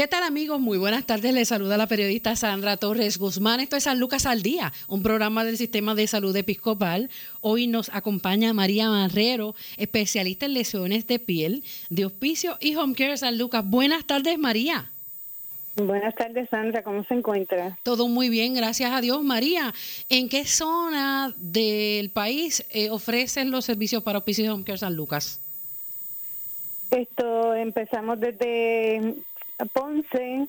[0.00, 0.58] ¿Qué tal amigos?
[0.58, 1.34] Muy buenas tardes.
[1.34, 3.60] Les saluda la periodista Sandra Torres Guzmán.
[3.60, 7.10] Esto es San Lucas al Día, un programa del Sistema de Salud Episcopal.
[7.42, 13.18] Hoy nos acompaña María Marrero, especialista en lesiones de piel, de hospicio y home care
[13.18, 13.62] San Lucas.
[13.62, 14.90] Buenas tardes, María.
[15.76, 16.82] Buenas tardes, Sandra.
[16.82, 17.76] ¿Cómo se encuentra?
[17.82, 19.22] Todo muy bien, gracias a Dios.
[19.22, 19.74] María,
[20.08, 24.96] ¿en qué zona del país eh, ofrecen los servicios para hospicio y home care San
[24.96, 25.42] Lucas?
[26.90, 29.22] Esto empezamos desde
[29.66, 30.46] Ponce,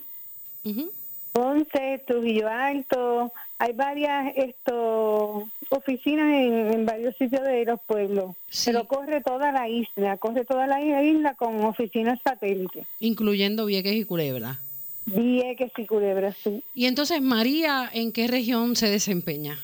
[1.32, 8.36] Ponce, Trujillo Alto, hay varias esto, oficinas en, varios sitios de los pueblos,
[8.66, 12.86] pero corre toda la isla, corre toda la isla con oficinas satélites.
[13.00, 14.60] Incluyendo Vieques y Culebra.
[15.06, 16.64] Vieques y Culebra, sí.
[16.76, 19.58] Y entonces, María, ¿en qué región se desempeña?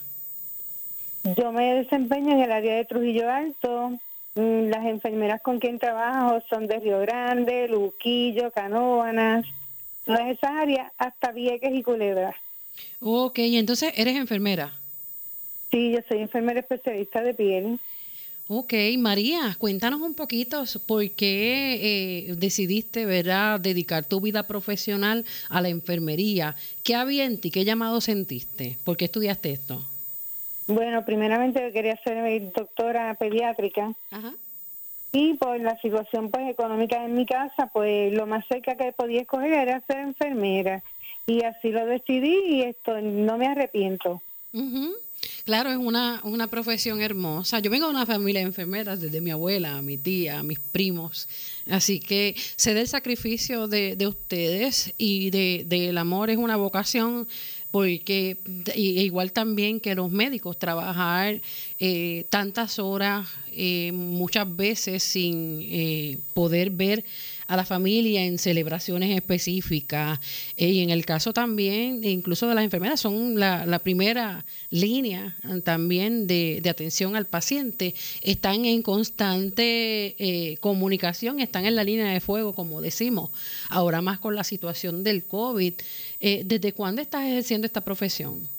[1.36, 4.00] Yo me desempeño en el área de Trujillo Alto,
[4.38, 9.46] las enfermeras con quien trabajo son de Río Grande, Luquillo, Canóvanas,
[10.06, 12.36] todas esas áreas, hasta Vieques y Culebra.
[13.00, 14.74] Ok, entonces eres enfermera.
[15.72, 17.80] Sí, yo soy enfermera especialista de piel.
[18.50, 25.60] Ok, María, cuéntanos un poquito por qué eh, decidiste, ¿verdad?, dedicar tu vida profesional a
[25.60, 26.56] la enfermería.
[26.84, 27.52] ¿Qué había en ti?
[27.52, 28.78] ¿Qué llamado sentiste?
[28.86, 29.84] ¿Por qué estudiaste esto?
[30.68, 33.94] Bueno, primeramente quería ser doctora pediátrica.
[35.14, 39.22] Y por la situación pues económica en mi casa, pues lo más cerca que podía
[39.22, 40.84] escoger era ser enfermera.
[41.26, 44.22] Y así lo decidí y esto no me arrepiento.
[45.46, 47.60] Claro, es una, una profesión hermosa.
[47.60, 51.28] Yo vengo de una familia de enfermeras, desde mi abuela, mi tía, mis primos.
[51.70, 57.28] Así que sé del sacrificio de, de ustedes y de, del amor es una vocación
[57.72, 58.38] porque
[58.76, 61.42] igual también que los médicos trabajar
[61.80, 67.06] eh, tantas horas eh, muchas veces sin eh, poder ver
[67.48, 70.20] a la familia en celebraciones específicas.
[70.58, 76.60] Y en el caso también incluso de las enfermeras son la, primera línea también de,
[76.62, 77.96] de, atención al paciente.
[78.22, 83.30] Están en constante comunicación están en la línea de fuego como decimos
[83.70, 85.74] ahora más con la situación del COVID.
[86.20, 88.57] Eh, ¿Desde cuándo estás ejerciendo esta profesión?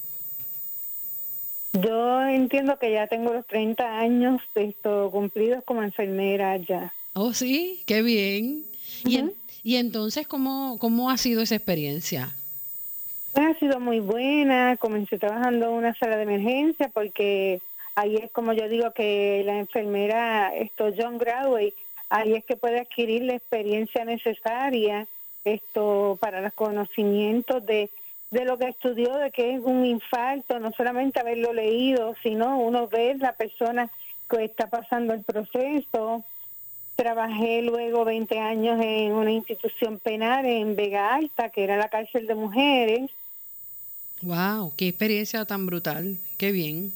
[1.73, 6.93] Yo entiendo que ya tengo los 30 años esto, cumplidos como enfermera ya.
[7.15, 8.65] Oh, sí, qué bien.
[9.05, 12.35] y, entonces, ¿cómo, ¿cómo ha sido esa experiencia?
[13.35, 14.77] Ha sido muy buena.
[14.79, 17.61] Comencé trabajando en una sala de emergencia porque
[17.95, 21.75] ahí es como yo digo que la enfermera, esto John Gradway,
[22.09, 25.07] ahí es que puede adquirir la experiencia necesaria
[25.45, 27.91] esto para los conocimientos de,
[28.31, 32.89] de lo que estudió, de que es un infarto, no solamente haberlo leído, sino uno
[32.89, 33.91] ver la persona
[34.29, 36.25] que está pasando el proceso.
[36.97, 42.27] Trabajé luego 20 años en una institución penal en Vega Alta, que era la cárcel
[42.27, 43.11] de mujeres.
[44.23, 44.73] ¡Wow!
[44.77, 46.19] ¡Qué experiencia tan brutal!
[46.37, 46.93] ¡Qué bien!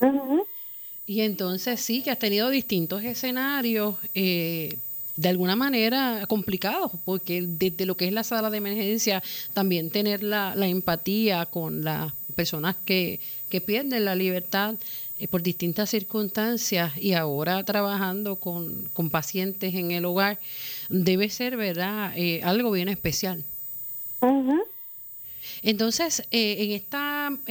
[1.06, 3.96] Y entonces sí, que has tenido distintos escenarios.
[4.14, 4.78] Eh,
[5.16, 10.22] de alguna manera complicado, porque desde lo que es la sala de emergencia, también tener
[10.22, 14.74] la, empatía con las personas que, que pierden la libertad
[15.18, 20.40] eh, por distintas circunstancias y ahora trabajando con, con pacientes en el hogar,
[20.88, 23.44] debe ser, ¿verdad?, eh, algo bien especial.
[25.62, 26.72] Entonces, eh, en,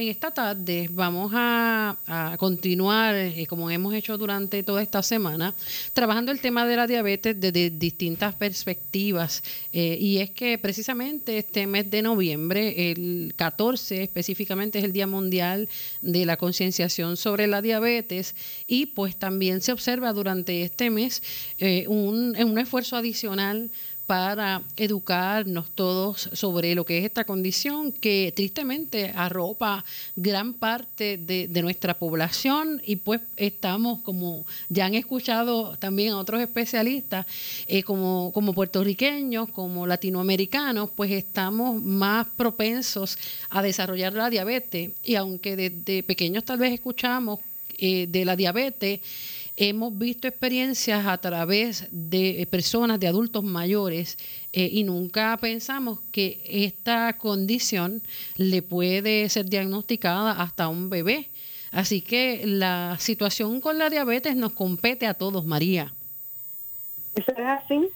[0.08, 1.96] esta, tarde vamos a,
[2.38, 5.54] continuar, eh, como hemos hecho durante toda esta semana,
[5.94, 9.42] trabajando el tema de la diabetes desde distintas perspectivas.
[9.72, 15.06] Eh, y es que precisamente este mes de noviembre, el 14 específicamente, es el Día
[15.06, 15.68] Mundial
[16.02, 18.34] de la Concienciación sobre la Diabetes.
[18.66, 21.22] Y pues también se observa durante este mes
[21.88, 23.70] un, un esfuerzo adicional
[24.06, 29.84] para educarnos todos sobre lo que es esta condición que tristemente arropa
[30.16, 32.82] gran parte de, nuestra población.
[32.84, 37.26] Y pues estamos, como ya han escuchado también a otros especialistas,
[37.66, 43.16] eh, como, como puertorriqueños, como latinoamericanos, pues estamos más propensos
[43.50, 44.90] a desarrollar la diabetes.
[45.04, 47.38] Y aunque desde pequeños tal vez escuchamos
[47.78, 49.00] eh, de la diabetes,
[49.56, 54.18] hemos visto experiencias a través de personas, de adultos mayores,
[54.52, 58.02] eh, y nunca pensamos que esta condición
[58.36, 61.30] le puede ser diagnosticada hasta un bebé.
[61.70, 65.92] Así que la situación con la diabetes nos compete a todos, María.
[67.14, 67.88] ¿Eso es así?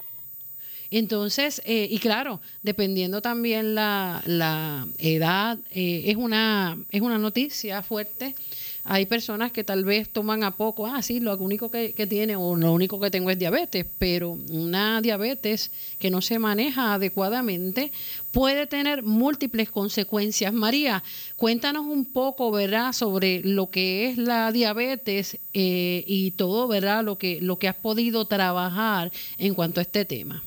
[0.91, 7.83] Entonces, eh, y claro, dependiendo también la, la edad, eh, es, una, es una noticia
[7.83, 8.35] fuerte
[8.89, 12.55] hay personas que tal vez toman a poco, ah, sí, lo único que, tiene o
[12.55, 17.91] lo único que tengo es diabetes, pero una diabetes que no se maneja adecuadamente
[18.31, 20.53] puede tener múltiples consecuencias.
[20.53, 21.03] María,
[21.37, 27.19] cuéntanos un poco, ¿verdad?, sobre lo que es la diabetes eh, y todo, ¿verdad?, lo
[27.19, 30.45] que, lo que has podido trabajar en cuanto a este tema.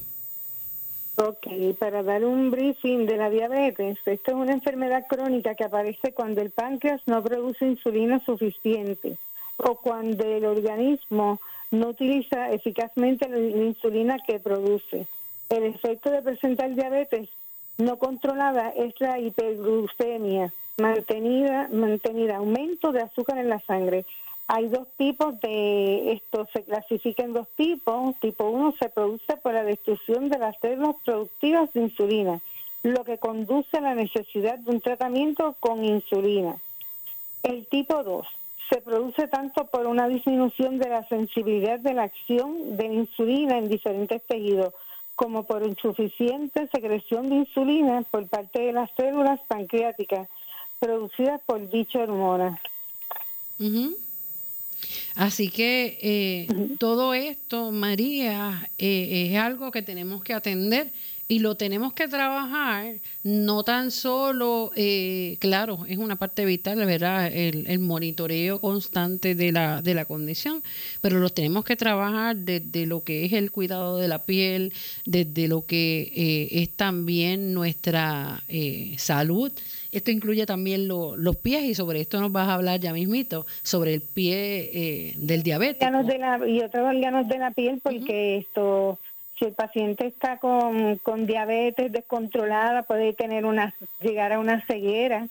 [1.21, 6.13] Ok, para dar un briefing de la diabetes, esta es una enfermedad crónica que aparece
[6.13, 9.18] cuando el páncreas no produce insulina suficiente
[9.57, 15.07] o cuando el organismo no utiliza eficazmente la insulina que produce.
[15.50, 17.27] El efecto de presentar diabetes
[17.77, 24.06] no controlada es la hiperglucemia, mantenida, mantenida aumento de azúcar en la sangre
[24.51, 28.15] hay dos tipos de esto, se clasifica en dos tipos.
[28.19, 32.41] Tipo 1 se produce por la destrucción de las células productivas de insulina,
[32.81, 36.57] lo que conduce a la necesidad de un tratamiento con insulina.
[37.43, 38.25] El tipo 2
[38.71, 43.59] se produce tanto por una disminución de la sensibilidad de la acción de la insulina
[43.59, 44.73] en diferentes tejidos,
[45.13, 50.27] como por insuficiente secreción de insulina por parte de las células pancreáticas
[50.79, 52.59] producidas por dicha hormona.
[55.15, 56.47] Así que eh,
[56.77, 60.91] todo esto, María, eh, es algo que tenemos que atender
[61.31, 67.27] y lo tenemos que trabajar, no tan solo, eh, claro, es una parte vital, ¿verdad?
[67.31, 70.63] El, monitoreo constante de la, de la condición,
[71.01, 74.73] pero lo tenemos que trabajar desde lo que es el cuidado de la piel,
[75.05, 79.51] desde lo que eh, es también nuestra eh, salud.
[79.91, 83.93] Esto incluye también los pies y sobre esto nos vas a hablar ya mismito, sobre
[83.93, 85.87] el pie del diabetes.
[86.47, 88.97] y otros órganos de la piel, porque esto
[89.39, 95.27] si el paciente está con, con diabetes descontrolada, puede tener una, llegar a una ceguera.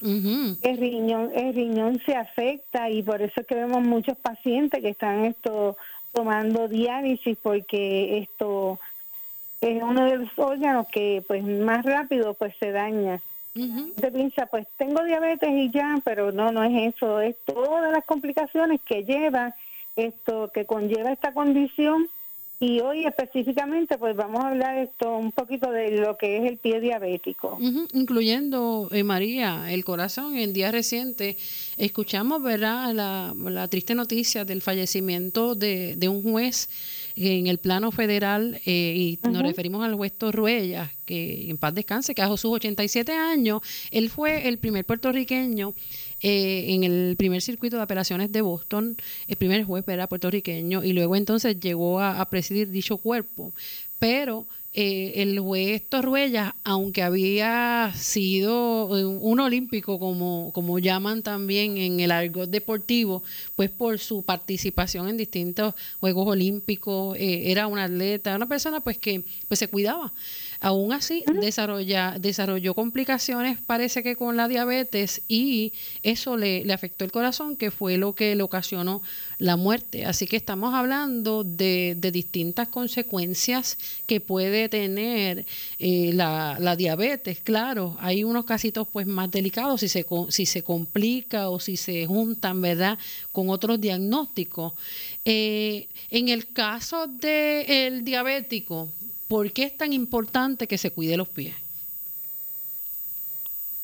[0.00, 4.90] El riñón, el riñón se afecta y por eso es que vemos muchos pacientes que
[4.90, 5.76] están esto
[6.12, 8.78] tomando diálisis porque esto
[9.60, 13.20] es uno de los órganos que pues más rápido pues se daña.
[14.00, 18.04] Se piensa, pues tengo diabetes y ya, pero no, no es eso, es todas las
[18.04, 19.56] complicaciones que lleva
[19.96, 22.08] esto, que conlleva esta condición
[22.60, 26.58] y hoy específicamente pues vamos a hablar esto un poquito de lo que es el
[26.58, 27.58] pie diabético.
[27.92, 30.36] incluyendo, eh, María, el corazón.
[30.36, 31.36] En días recientes
[31.76, 32.92] escuchamos ¿verdad?
[32.92, 36.68] La, la triste noticia del fallecimiento de, de un juez
[37.18, 42.14] en el plano federal eh, y nos referimos al juez Torruella, que en paz descanse,
[42.14, 43.60] que a sus 87 años,
[43.90, 45.74] él fue el primer puertorriqueño
[46.20, 48.96] eh, en el primer circuito de apelaciones de Boston,
[49.28, 53.52] el primer juez era puertorriqueño y luego entonces llegó a, presidir dicho cuerpo.
[53.98, 62.00] Pero eh, el juez Torruella, aunque había sido un olímpico, como, como llaman también en
[62.00, 63.22] el argot deportivo,
[63.56, 68.98] pues por su participación en distintos Juegos Olímpicos, eh, era un atleta, una persona pues
[68.98, 70.12] que pues se cuidaba.
[70.60, 75.72] Aún así, desarrolla, desarrolló complicaciones, parece que con la diabetes, y
[76.02, 79.00] eso le, le, afectó el corazón, que fue lo que le ocasionó
[79.38, 80.04] la muerte.
[80.04, 85.46] Así que estamos hablando de, de distintas consecuencias que puede tener
[85.78, 87.38] eh, la, la, diabetes.
[87.38, 92.04] Claro, hay unos casitos pues más delicados si se, si se complica o si se
[92.06, 92.98] juntan, ¿verdad?,
[93.30, 94.72] con otros diagnósticos.
[95.24, 98.88] Eh, en el caso del diabético,
[99.28, 101.54] ¿por qué es tan importante que se cuide los pies?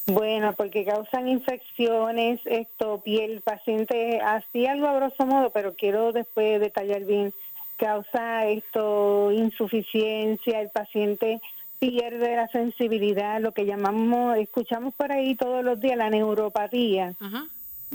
[0.06, 6.60] Bueno, porque causan infecciones, esto, piel, paciente, así algo a grosso modo, pero quiero después
[6.60, 7.32] detallar bien,
[7.78, 11.40] causa esto, insuficiencia, el paciente
[11.78, 17.14] pierde la sensibilidad, lo que llamamos, escuchamos por ahí todos los días, la neuropatía.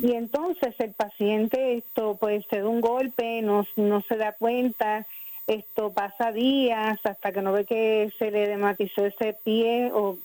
[0.02, 5.06] Y entonces el paciente, esto, pues se da un golpe, no, no se da cuenta,
[5.50, 10.18] esto pasa días hasta que no ve que se le dematizó ese pie o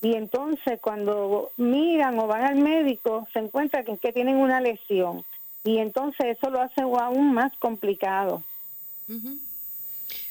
[0.00, 5.24] y entonces cuando miran o van al médico se encuentra que, que tienen una lesión
[5.64, 8.42] y entonces eso lo hace aún más complicado.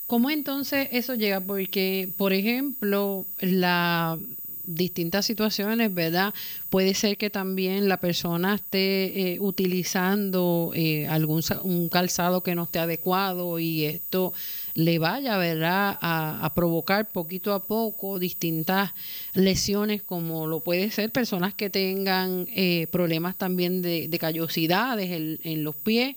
[0.08, 1.40] ¿Cómo entonces eso llega?
[1.40, 4.18] Porque, por ejemplo, la
[4.66, 6.34] distintas situaciones, ¿verdad?
[6.70, 12.64] Puede ser que también la persona esté eh, utilizando eh, algún un calzado que no
[12.64, 14.34] esté adecuado y esto
[14.74, 18.92] le vaya, ¿verdad?, a, provocar poquito a poco distintas
[19.34, 25.76] lesiones, como lo puede ser personas que tengan eh, problemas también de, callosidades en, los
[25.76, 26.16] pies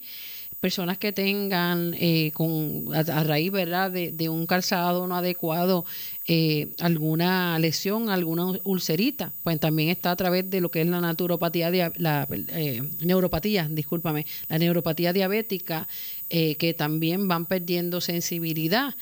[0.64, 5.84] personas que tengan eh, con a, raíz verdad de, un calzado no adecuado
[6.26, 11.02] eh, alguna lesión alguna ulcerita pues también está a través de lo que es la
[11.02, 15.86] naturopatía la eh, neuropatía discúlpame la neuropatía diabética
[16.30, 18.96] que también van perdiendo sensibilidad.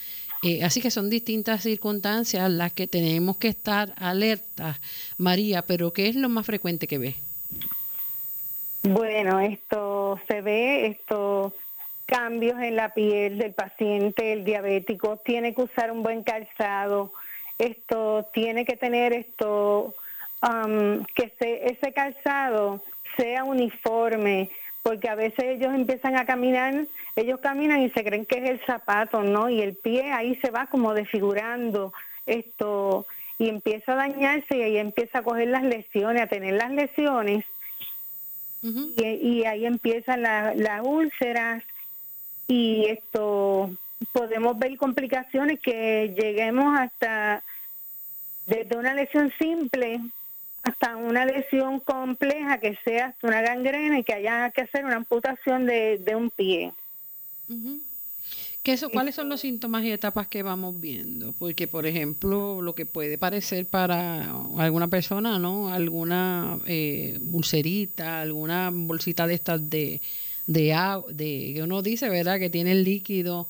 [0.63, 4.81] Así que son distintas circunstancias las que tenemos que estar alertas
[5.17, 7.15] María pero qué es lo más frecuente que ves
[8.83, 11.53] bueno, esto se ve, estos
[12.07, 17.13] cambios en la piel del paciente, el diabético, tiene que usar un buen calzado,
[17.59, 19.95] esto tiene que tener esto,
[20.43, 22.83] um, que ese calzado
[23.17, 24.51] sea uniforme,
[24.83, 26.75] porque a veces ellos empiezan a caminar,
[27.15, 29.49] ellos caminan y se creen que es el zapato, ¿no?
[29.49, 31.93] Y el pie ahí se va como desfigurando
[32.27, 33.07] esto
[33.39, 37.45] y empieza a dañarse y ahí empieza a coger las lesiones, a tener las lesiones
[38.63, 41.63] y, ahí empiezan las úlceras.
[42.49, 43.71] Y esto
[44.13, 47.43] podemos ver complicaciones que lleguemos hasta
[48.47, 50.01] desde una lesión simple
[50.63, 54.97] hasta una lesión compleja que sea hasta una gangrena y que haya que hacer una
[54.97, 56.73] amputación de, un pie.
[58.63, 61.33] ¿Qué eso, ¿Cuáles son los síntomas y etapas que vamos viendo?
[61.33, 65.69] Porque, por ejemplo, lo que puede parecer para alguna persona, ¿no?
[65.69, 67.19] Alguna eh,
[67.99, 70.01] alguna bolsita de estas de,
[70.47, 70.77] de,
[71.09, 72.39] de, que uno dice, ¿verdad?
[72.39, 73.49] Que tiene el líquido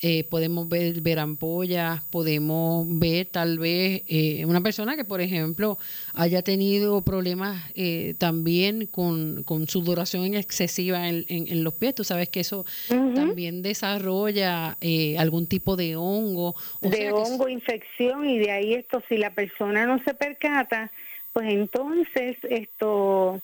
[0.00, 5.78] eh, podemos ver, ver, ampollas, podemos ver tal vez eh, una persona que, por ejemplo,
[6.14, 11.94] haya tenido problemas eh, también con, con sudoración excesiva en, en, los pies.
[11.94, 14.76] Tú sabes que eso también desarrolla
[15.18, 16.54] algún tipo de hongo.
[16.80, 20.90] de hongo, infección, y de ahí esto, si la persona no se percata,
[21.32, 23.40] pues entonces esto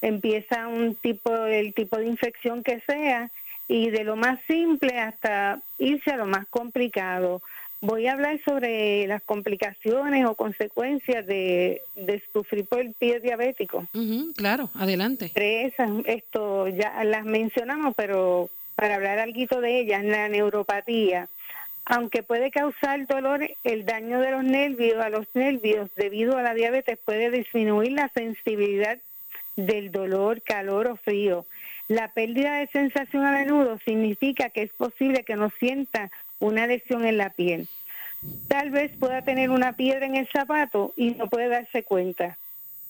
[0.00, 3.30] empieza un tipo, el tipo de infección que sea,
[3.68, 7.42] y de lo más simple hasta irse a lo más complicado.
[7.80, 11.82] Voy a hablar sobre las complicaciones o consecuencias de,
[12.32, 13.86] sufrir por el pie diabético.
[14.36, 15.30] claro, adelante.
[15.34, 15.74] Tres,
[16.06, 21.28] esto ya las mencionamos, pero para hablar algo de ellas, la neuropatía.
[21.86, 26.54] Aunque puede causar dolor, el daño de los nervios a los nervios debido a la
[26.54, 28.98] diabetes puede disminuir la sensibilidad
[29.56, 31.44] del dolor, calor o frío.
[31.88, 37.04] La pérdida de sensación a menudo significa que es posible que no sienta una lesión
[37.04, 37.68] en la piel.
[38.48, 42.38] Tal vez pueda tener una piedra en el zapato y no puede darse cuenta.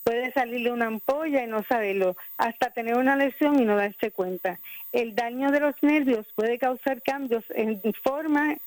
[0.03, 4.59] Puede salirle una ampolla y no saberlo, hasta tener una lesión y no darse cuenta.
[4.93, 8.57] El daño de los nervios puede causar cambios en forma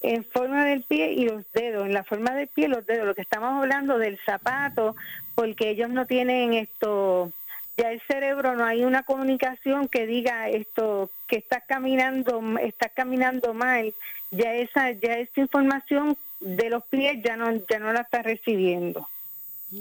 [0.00, 3.06] en forma del pie y los dedos, en la forma del pie y los dedos,
[3.06, 4.94] lo que estamos hablando del zapato,
[5.34, 7.32] porque ellos no tienen esto
[7.78, 13.54] ya el cerebro no hay una comunicación que diga esto que está caminando está caminando
[13.54, 13.94] mal.
[14.32, 19.08] Ya esa ya esa información de los pies ya no ya no la está recibiendo.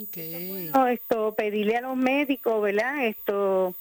[0.06, 0.70] Okay.
[0.92, 3.74] esto pedirle a los médicos verdad esto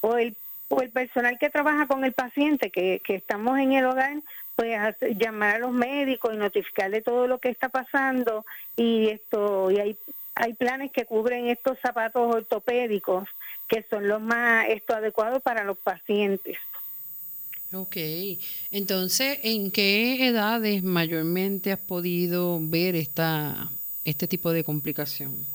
[0.00, 0.34] o el
[0.68, 4.16] o el personal que trabaja con el paciente que, que estamos en el hogar
[4.56, 4.76] pues
[5.16, 8.46] llamar a los médicos y notificarle todo lo que está pasando
[8.76, 9.96] y esto y hay
[10.40, 13.28] hay planes que cubren estos zapatos ortopédicos
[13.68, 16.56] que son los más esto adecuados para los pacientes.
[17.72, 17.96] Ok,
[18.72, 23.70] entonces, ¿en qué edades mayormente has podido ver esta
[24.04, 25.46] este tipo de complicación?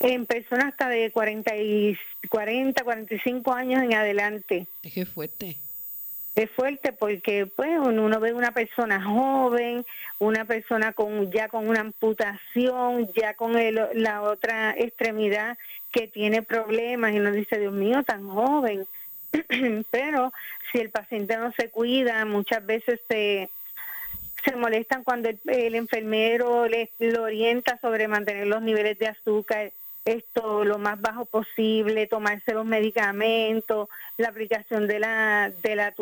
[0.00, 1.96] En personas hasta de 40, y,
[2.28, 4.66] 40 45 años en adelante.
[4.82, 5.56] Es que fuerte
[6.34, 9.86] es fuerte porque pues uno ve una persona joven,
[10.18, 15.56] una persona con ya con una amputación, ya con el, la otra extremidad
[15.92, 18.86] que tiene problemas y uno dice, Dios mío, tan joven.
[19.90, 20.32] Pero
[20.72, 23.48] si el paciente no se cuida, muchas veces se,
[24.44, 29.70] se molestan cuando el, el enfermero le, lo orienta sobre mantener los niveles de azúcar
[30.04, 35.94] esto lo más bajo posible, tomarse los medicamentos, la aplicación de la de la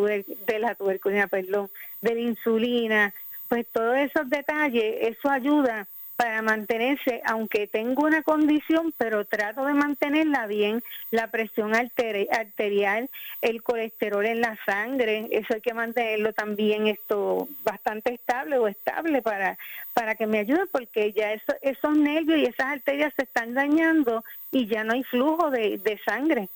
[0.47, 3.15] de la tuberculina, perdón, de la insulina,
[3.49, 9.75] pues todos esos detalles, eso ayuda para mantenerse, aunque tengo una condición, pero trato de
[9.75, 16.87] mantenerla bien, la presión arterial, el colesterol en la sangre, eso hay que mantenerlo también
[16.87, 19.59] esto bastante estable o estable para,
[19.95, 24.25] para que me ayude, porque ya eso, esos nervios y esas arterias se están dañando
[24.51, 26.49] y ya no hay flujo de, sangre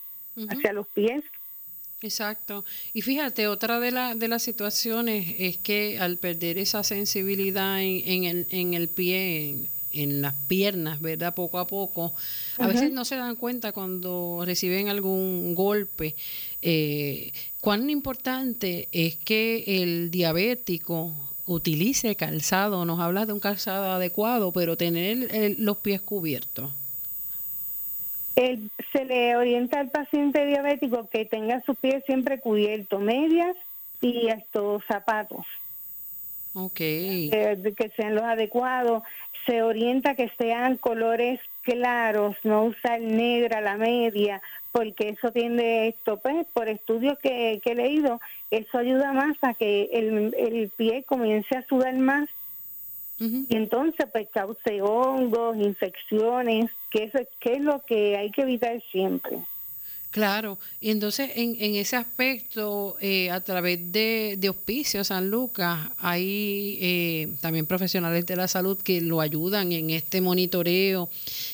[0.49, 1.23] hacia los pies.
[2.01, 2.63] Exacto.
[2.93, 8.01] Y fíjate, otra de, la, de las situaciones es que al perder esa sensibilidad en,
[8.05, 11.33] en, el, en el pie, en las piernas, ¿verdad?
[11.33, 12.13] Poco a poco.
[12.59, 16.15] A veces no se dan cuenta cuando reciben algún golpe.
[16.61, 21.13] Eh, cuán importante es que el diabético
[21.47, 22.85] utilice calzado.
[22.85, 26.71] Nos habla de un calzado adecuado, pero tener los pies cubiertos.
[28.91, 33.55] Se le orienta al paciente diabético que tenga sus pies siempre cubiertos, medias
[33.99, 35.45] y estos zapatos.
[36.53, 36.77] Ok.
[36.77, 39.03] que sean los adecuados
[39.45, 44.41] se orienta que sean colores claros, no usar negra la media,
[44.71, 48.19] porque eso tiende esto, pues por estudios que, he leído,
[48.51, 52.29] eso ayuda más a que el, el pie comience a sudar más
[53.19, 58.81] y entonces pues cause hongos, infecciones, que eso que es lo que hay que evitar
[58.91, 59.39] siempre.
[60.09, 65.89] Claro, y entonces en, en ese aspecto, eh, a través de, de Hospicio San Lucas,
[65.97, 71.09] hay eh, también profesionales de la salud que lo ayudan en este monitoreo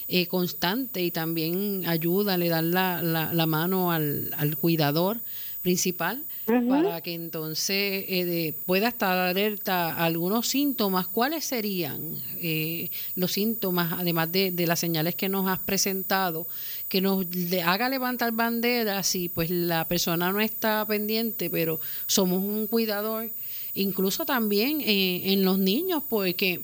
[0.08, 5.20] eh, constante y también ayudan, le dan la, la, la mano al, al cuidador
[5.62, 11.08] principal para que entonces eh, pueda estar alerta a algunos síntomas.
[11.08, 16.48] ¿Cuáles serían eh, los síntomas, además de, las señales que nos has presentado,
[16.90, 17.26] que nos
[17.66, 23.32] haga levantar banderas si pues la persona no está pendiente, pero somos un cuidador?
[23.74, 26.62] Incluso también eh, en los niños, porque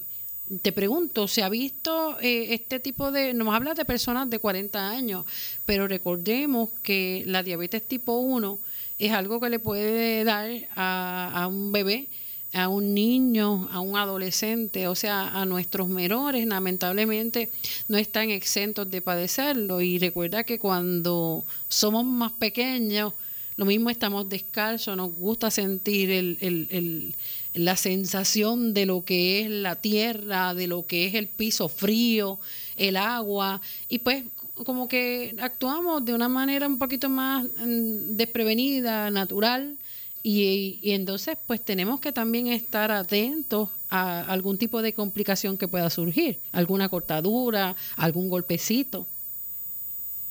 [0.62, 5.26] te pregunto, ¿se ha visto este tipo de, nos habla de personas de 40 años,
[5.66, 8.60] pero recordemos que la diabetes tipo 1
[9.00, 12.10] es algo que le puede dar a, un bebé,
[12.54, 17.50] a un niño, a un adolescente, o sea, a nuestros menores, lamentablemente
[17.88, 19.80] no están exentos de padecerlo.
[19.80, 23.14] Y recuerda que cuando somos más pequeños,
[23.56, 27.16] lo mismo estamos descalzos, nos gusta sentir el, el, el,
[27.54, 32.40] la sensación de lo que es la tierra, de lo que es el piso frío,
[32.76, 34.24] el agua, y pues
[34.66, 39.78] como que actuamos de una manera un poquito más mm, desprevenida, natural,
[40.22, 45.90] y, entonces pues tenemos que también estar atentos a algún tipo de complicación que pueda
[45.90, 49.08] surgir, alguna cortadura, algún golpecito.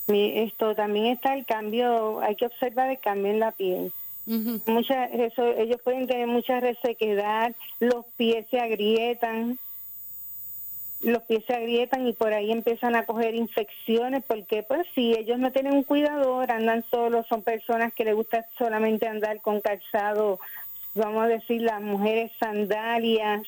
[0.07, 3.93] Esto también está el cambio, hay que observar el cambio en la piel.
[4.27, 9.59] eso, ellos pueden tener mucha resequedad, los pies se agrietan,
[11.01, 15.39] los pies se agrietan y por ahí empiezan a coger infecciones porque pues si ellos
[15.39, 20.41] no tienen un cuidador, andan solos, son personas que les gusta solamente andar con calzado,
[20.95, 23.43] vamos a decir las mujeres sandalias,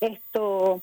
[0.00, 0.82] esto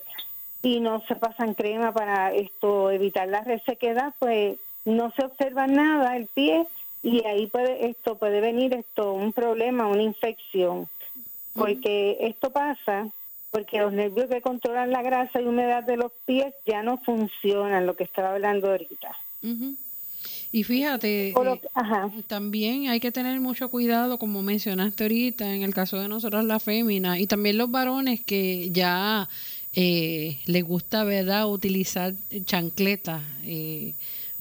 [0.62, 6.18] y no se pasan crema para esto evitar la resequedad, pues no se observa nada
[6.18, 6.66] el pie
[7.02, 10.90] y ahí puede esto puede venir esto un problema, una infección.
[11.56, 13.10] Porque esto pasa
[13.52, 17.86] porque los nervios que controlan la grasa y humedad de los pies ya no funcionan,
[17.86, 19.16] lo que estaba hablando ahorita.
[20.52, 21.34] Y fíjate, eh,
[22.28, 26.60] también hay que tener mucho cuidado, como mencionaste ahorita, en el caso de nosotros la
[26.60, 29.30] fémina, y también los varones que ya
[29.74, 32.14] eh, les gusta, ¿verdad?, utilizar
[32.46, 33.22] chancletas.
[33.44, 33.94] Eh,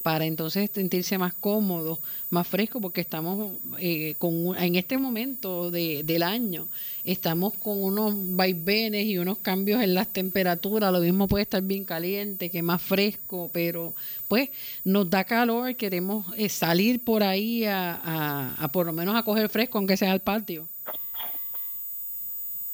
[0.02, 6.02] para entonces sentirse más cómodo, más fresco, porque estamos eh, con en este momento de,
[6.04, 6.68] del año,
[7.04, 11.84] estamos con unos vaivenes y unos cambios en las temperaturas, lo mismo puede estar bien
[11.84, 13.94] caliente que más fresco, pero
[14.28, 14.50] pues
[14.84, 19.48] nos da calor, queremos eh, salir por ahí a, a, por lo menos a coger
[19.48, 20.68] fresco, aunque sea al patio.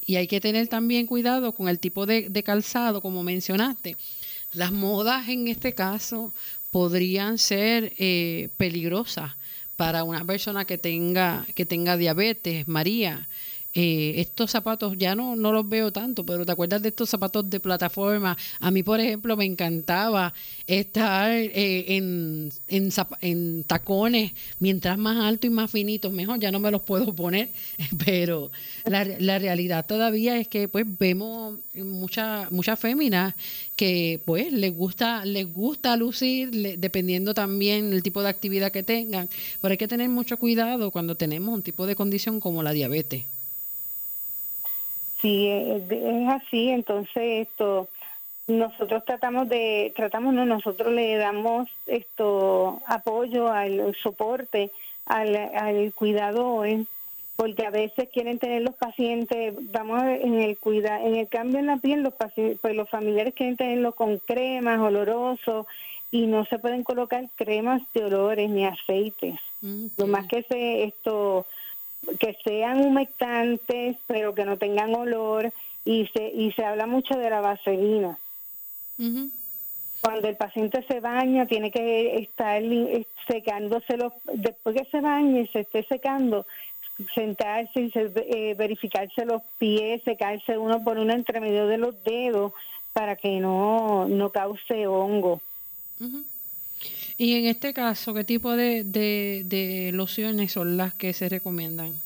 [0.06, 3.96] Y hay que tener también cuidado con el tipo de, de calzado, como mencionaste.
[4.52, 6.30] Las modas en este caso
[6.74, 9.36] podrían ser eh, peligrosas
[9.76, 13.28] para una persona que tenga, que tenga diabetes, María.
[13.76, 17.50] Eh, estos zapatos ya no, no los veo tanto, pero ¿te acuerdas de estos zapatos
[17.50, 18.36] de plataforma?
[18.60, 20.32] A mí, por ejemplo, me encantaba
[20.68, 26.70] estar eh, en, en, tacones, mientras más alto y más finitos, mejor, ya no me
[26.70, 27.50] los puedo poner,
[28.04, 28.52] pero
[28.84, 33.34] la, la realidad todavía es que pues vemos muchas muchas féminas
[33.74, 39.28] que pues les gusta les gusta lucir dependiendo también el tipo de actividad que tengan
[39.60, 43.33] pero hay que tener mucho cuidado cuando tenemos un tipo de condición como la diabetes
[45.24, 47.88] Sí, es, así, entonces esto
[48.46, 54.70] nosotros tratamos de tratamos no nosotros le damos esto apoyo al soporte
[55.06, 56.68] al, al cuidador
[57.36, 61.26] porque a veces quieren tener los pacientes vamos a ver, en el cuida en el
[61.28, 65.64] cambio en la piel los pacientes pues los familiares quieren tenerlo con cremas olorosos
[66.10, 69.34] y no se pueden colocar cremas de olores ni aceites.
[69.62, 71.46] Mm, lo más que se esto
[72.18, 75.52] que sean humectantes, pero que no tengan olor,
[75.84, 78.18] y se, y se habla mucho de la vaselina.
[80.00, 82.62] cuando el paciente se baña, tiene que estar
[83.26, 86.46] secándose los, después que se bañe y se esté secando,
[87.14, 92.52] sentarse y eh, verificarse los pies, secarse uno por uno entre medio de los dedos
[92.92, 95.40] para que no, no cause hongo.
[97.16, 102.00] Y en este caso, ¿qué tipo de, de, lociones son las que se recomiendan?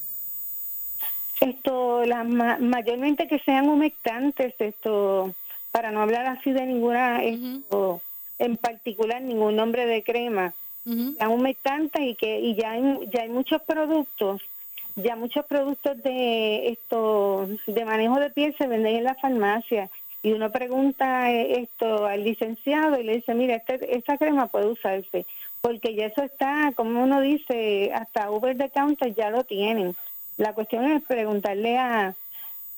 [1.41, 5.35] Esto, las mayormente que sean humectantes, esto,
[5.73, 8.03] para no hablar así de ninguna, esto,
[8.39, 10.53] en particular ningún nombre de crema,
[10.85, 14.41] sean humectantes y que y ya hay, ya hay muchos productos
[15.03, 19.91] ya muchos productos de esto de manejo de piel se venden en la farmacia
[20.23, 24.67] y uno pregunta eh, esto al licenciado y le dice, mira, este, esta crema puede
[24.67, 25.27] usarse,
[25.61, 29.95] porque ya eso está, como uno dice, hasta Uber de counter ya lo tienen.
[30.37, 32.15] La cuestión es preguntarle a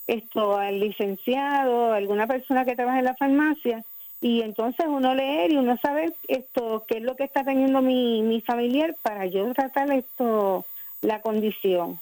[0.06, 3.84] esto al licenciado, alguna persona que trabaja en la farmacia,
[4.20, 8.22] y entonces uno leer y uno saber esto qué es lo que está teniendo mi,
[8.22, 10.66] mi familiar para yo tratar esto
[11.00, 11.98] la condición.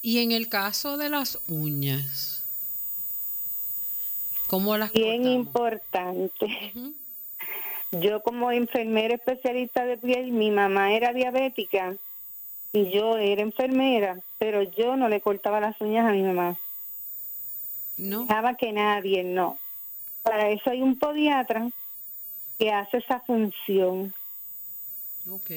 [0.00, 2.41] Y en el caso de las uñas,
[4.52, 6.74] ¿cómo las Bien importante.
[7.90, 11.96] Yo como enfermera especialista de piel, mi mamá era diabética
[12.70, 16.58] y yo era enfermera, pero yo no le cortaba las uñas a mi mamá.
[17.96, 18.24] No.
[18.24, 19.56] Dejaba que nadie, no.
[20.22, 21.70] Para eso hay un podiatra
[22.58, 24.12] que hace esa función.
[25.30, 25.50] Ok.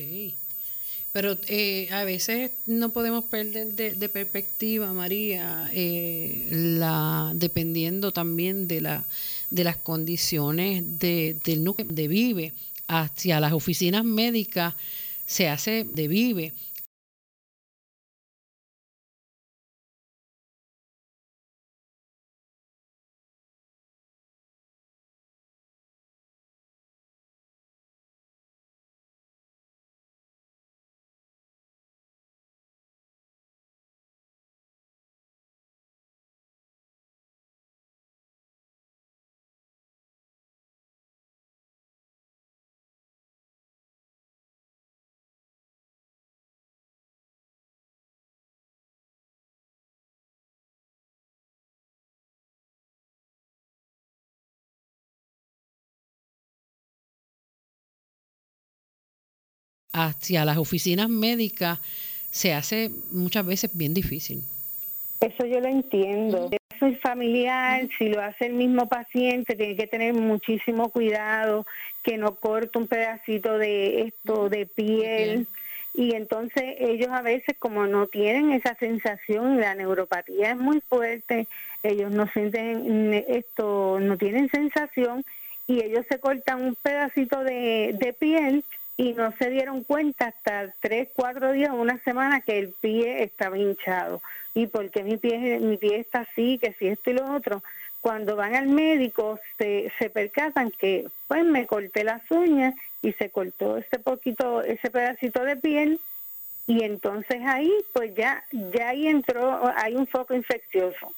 [1.16, 8.82] Pero eh, a veces no podemos perder de, perspectiva, María, eh, la dependiendo también de
[8.82, 9.06] la
[9.50, 12.52] de las condiciones de, del núcleo de vive.
[12.90, 14.74] Hacia las oficinas médicas
[15.26, 16.52] se hace de vive
[59.96, 61.80] hacia las oficinas médicas
[62.30, 64.44] se hace muchas veces bien difícil.
[65.22, 66.50] Eso yo lo entiendo.
[66.78, 71.66] Soy familiar, si lo hace el mismo paciente, tiene que tener muchísimo cuidado,
[72.04, 75.48] que no corte un pedacito de esto, de piel.
[75.94, 81.48] Y entonces ellos a veces como no tienen esa sensación, la neuropatía es muy fuerte,
[81.84, 85.24] ellos no sienten esto, no tienen sensación
[85.68, 88.66] y ellos se cortan un pedacito de, de piel
[88.98, 93.58] y no se dieron cuenta hasta tres, cuatro días, una semana que el pie estaba
[93.58, 94.22] hinchado.
[94.54, 97.62] ¿Y por qué mi pie, mi pie está así, que si esto y lo otro?
[98.00, 103.30] Cuando van al médico se, se percatan que pues me corté las uñas y se
[103.30, 106.00] cortó ese poquito, ese pedacito de piel
[106.68, 111.12] y entonces ahí pues ya, ya ahí entró, hay un foco infeccioso.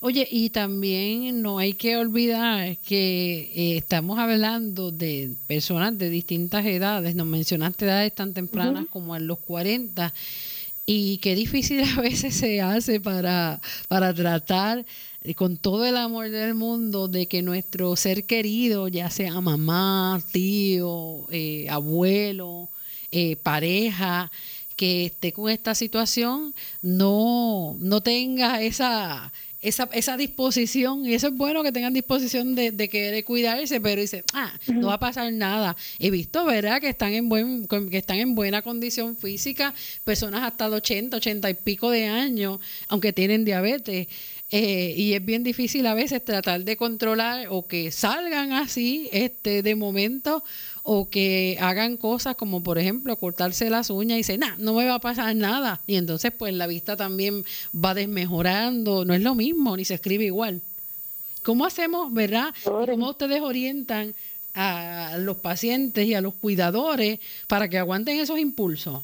[0.00, 6.66] Oye, y también no hay que olvidar que eh, estamos hablando de personas de distintas
[6.66, 10.12] edades, nos mencionaste edades tan tempranas como en los 40,
[10.86, 14.84] y qué difícil a veces se hace para, para tratar
[15.22, 20.20] eh, con todo el amor del mundo de que nuestro ser querido, ya sea mamá,
[20.32, 22.68] tío, eh, abuelo,
[23.44, 24.28] pareja,
[24.76, 29.32] que esté con esta situación no, no tenga esa,
[29.64, 34.00] esa, esa disposición, y eso es bueno que tengan disposición de, de querer cuidarse, pero
[34.00, 35.74] dice, ah, no va a pasar nada.
[35.98, 40.68] He visto, ¿verdad?, que están en buen, que están en buena condición física, personas hasta
[40.68, 44.08] de 80, 80 y pico de años, aunque tienen diabetes.
[44.56, 49.64] Eh, y es bien difícil a veces tratar de controlar o que salgan así este
[49.64, 50.44] de momento
[50.84, 54.86] o que hagan cosas como por ejemplo cortarse las uñas y dicen, nah, no me
[54.86, 55.80] va a pasar nada.
[55.88, 57.42] Y entonces pues la vista también
[57.74, 60.62] va desmejorando, no es lo mismo, ni se escribe igual.
[61.42, 62.54] ¿Cómo hacemos, verdad?
[62.62, 64.14] ¿Cómo ustedes orientan
[64.54, 69.02] a los pacientes y a los cuidadores para que aguanten esos impulsos?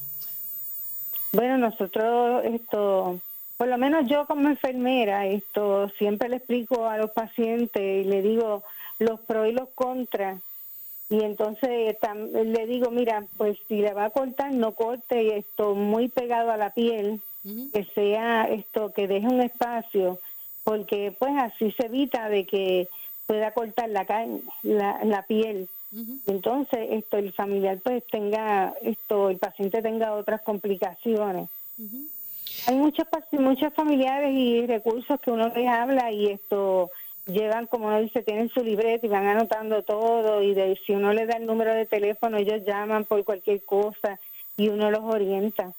[1.33, 3.21] Bueno, nosotros esto
[3.61, 8.23] por lo menos yo como enfermera, esto siempre le explico a los pacientes y le
[8.23, 8.63] digo
[8.99, 10.41] los pros y los contras.
[11.11, 11.95] Y entonces
[12.33, 16.57] le digo, mira, pues si le va a cortar, no corte esto muy pegado a
[16.57, 17.21] la piel,
[17.75, 20.19] que sea esto, que deje un espacio,
[20.65, 22.89] porque pues así se evita de que
[23.27, 25.69] pueda cortar la carne, la, la piel.
[26.27, 31.51] Entonces, esto el familiar pues tenga esto, el paciente tenga otras complicaciones.
[32.67, 36.91] Hay muchos muchos familiares y recursos que uno les habla y esto
[37.27, 41.13] llevan, como uno dice, tienen su libreta y van anotando todo y de, si uno
[41.13, 44.19] les da el número de teléfono, ellos llaman por cualquier cosa
[44.57, 45.73] y uno los orienta.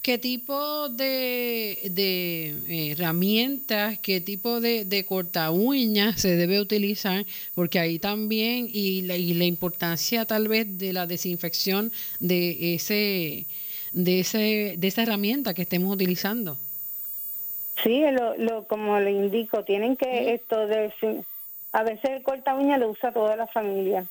[0.00, 7.26] ¿Qué tipo de, de eh, herramientas, qué tipo de, de corta uñas se debe utilizar?
[7.54, 13.46] Porque ahí también, y la, y la importancia tal vez de la desinfección de ese
[13.92, 16.58] de ese de esa herramienta que estemos utilizando.
[17.82, 20.92] Sí, lo, lo como le indico, tienen que esto de
[21.72, 24.04] a veces el corta uña lo usa toda la familia.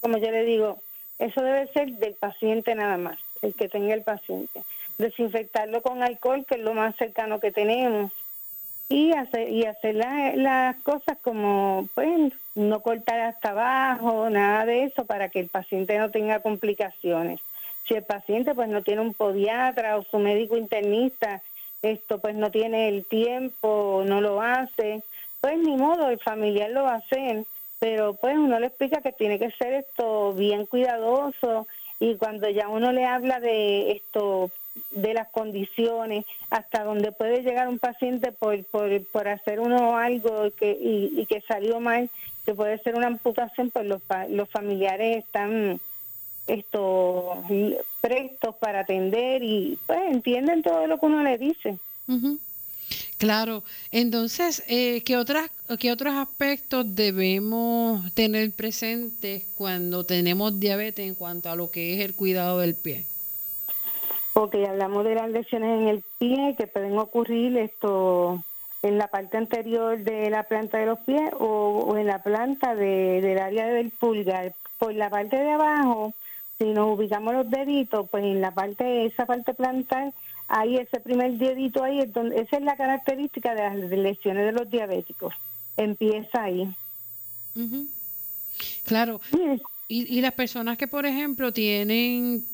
[0.00, 0.78] Como yo le digo,
[1.18, 4.62] eso debe ser del paciente nada más, el que tenga el paciente
[4.98, 8.12] desinfectarlo con alcohol, que es lo más cercano que tenemos,
[8.88, 15.04] y hacer, y hacer las cosas como, pues, no cortar hasta abajo, nada de eso,
[15.04, 17.40] para que el paciente no tenga complicaciones.
[17.88, 21.42] Si el paciente pues no tiene un podiatra o su médico internista,
[21.80, 25.02] esto pues no tiene el tiempo, no lo hace,
[25.40, 27.44] pues ni modo, el familiar lo va a hacer,
[27.78, 31.66] pero pues uno le explica que tiene que ser esto bien cuidadoso
[32.00, 34.50] y cuando ya uno le habla de esto
[34.90, 40.50] de las condiciones, hasta donde puede llegar un paciente por, por, por hacer uno algo
[40.52, 42.10] que, y, que salió mal,
[42.44, 45.80] que puede ser una amputación, pues los, los familiares están
[46.48, 47.42] esto
[48.00, 51.78] prestos para atender y pues entienden todo lo que uno le dice.
[53.18, 61.14] Claro, entonces, eh, ¿qué, otras, ¿qué otros aspectos debemos tener presentes cuando tenemos diabetes en
[61.14, 63.06] cuanto a lo que es el cuidado del pie?
[64.38, 68.44] porque hablamos de las lesiones en el pie que pueden ocurrir esto
[68.84, 73.36] en la parte anterior de la planta de los pies o, en la planta del
[73.36, 74.54] área del pulgar.
[74.78, 76.12] Por la parte de abajo,
[76.58, 80.12] si nos ubicamos los deditos, pues en la parte, esa parte plantar,
[80.48, 84.52] ahí ese primer dedito ahí, es donde, esa es la característica de las lesiones de
[84.52, 85.34] los diabéticos.
[85.76, 86.74] Empieza ahí.
[88.84, 89.20] Claro.
[89.86, 92.44] Y, y las personas que, por ejemplo, tienen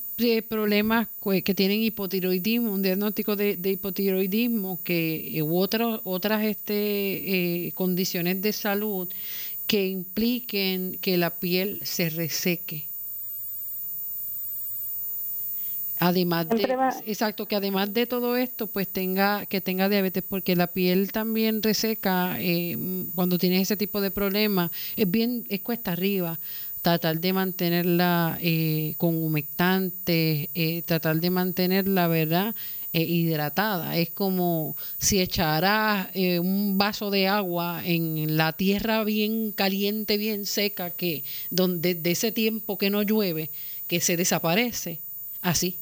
[0.49, 1.09] problemas
[1.45, 9.09] que tienen hipotiroidismo, un diagnóstico de, hipotiroidismo que, u otras este, eh, condiciones de salud
[9.67, 12.87] que impliquen que la piel se reseque.
[16.05, 16.63] Además de,
[17.07, 21.63] exacto, que además de todo esto, pues tenga, que tenga diabetes, porque la piel también
[21.63, 22.77] reseca eh,
[23.15, 26.39] cuando tienes ese tipo de problemas, es bien, es cuesta arriba
[26.85, 32.55] tratar de mantenerla eh, con humectantes, eh, tratar de mantenerla, ¿verdad?
[32.93, 33.97] Eh, hidratada.
[33.97, 40.91] Es como si echaras un vaso de agua en la tierra bien caliente, bien seca,
[40.91, 43.51] que donde de ese tiempo que no llueve,
[43.87, 45.01] que se desaparece,
[45.41, 45.79] así.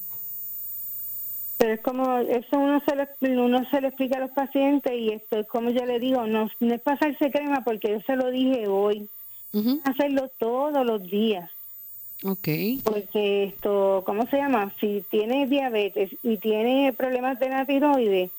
[1.63, 5.11] Pero es como, eso uno se, lo, uno se le explica a los pacientes y
[5.11, 8.33] esto es como yo le digo, no, no es pasarse crema porque yo se lo
[8.33, 9.09] dije hoy
[9.85, 11.49] Hacerlo todos los días.
[12.25, 12.49] Ok.
[12.83, 14.73] Porque esto, ¿cómo se llama?
[14.81, 18.33] Si tiene diabetes y tiene problemas de la tiroides,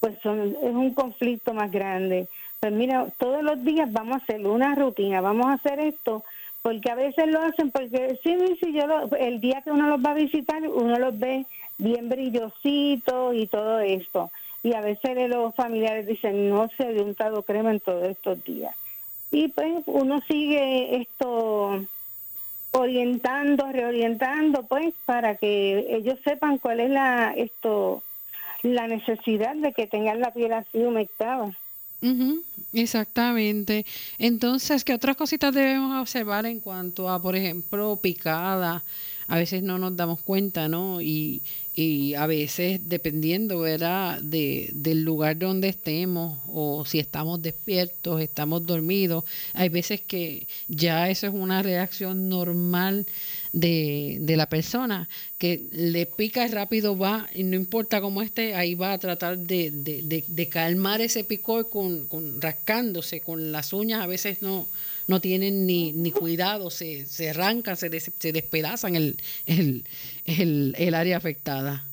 [0.00, 2.26] pues son, es un conflicto más grande.
[2.58, 6.24] Pues mira, todos los días vamos a hacer una rutina, vamos a hacer esto,
[6.62, 10.10] porque a veces lo hacen porque sí, sí, yo el día que uno los va
[10.10, 11.46] a visitar, uno los ve
[11.78, 14.30] bien brillositos y todo esto.
[14.62, 18.74] Y a veces los familiares dicen, no se ha untado crema en todos estos días
[19.34, 21.84] y pues uno sigue esto
[22.70, 28.02] orientando, reorientando, pues para que ellos sepan cuál es la esto
[28.62, 31.50] la necesidad de que tengan la piel así humectada.
[32.72, 33.84] exactamente.
[34.18, 38.84] Entonces, ¿qué otras cositas debemos observar en cuanto a, por ejemplo, picada?
[39.26, 41.00] A veces no nos damos cuenta, ¿no?
[41.00, 41.42] Y,
[41.74, 44.20] y a veces dependiendo ¿verdad?
[44.22, 51.10] De, del lugar donde estemos o si estamos despiertos, estamos dormidos, hay veces que ya
[51.10, 53.06] eso es una reacción normal
[53.52, 55.08] de, de la persona,
[55.38, 59.70] que le pica rápido va, y no importa cómo esté, ahí va a tratar de,
[59.70, 64.66] de, de calmar ese picor con, con rascándose, con las uñas a veces no,
[65.06, 69.84] no tienen ni, ni cuidado, se, se arrancan, se, se despedazan el, el,
[70.78, 71.84] el, área afectada.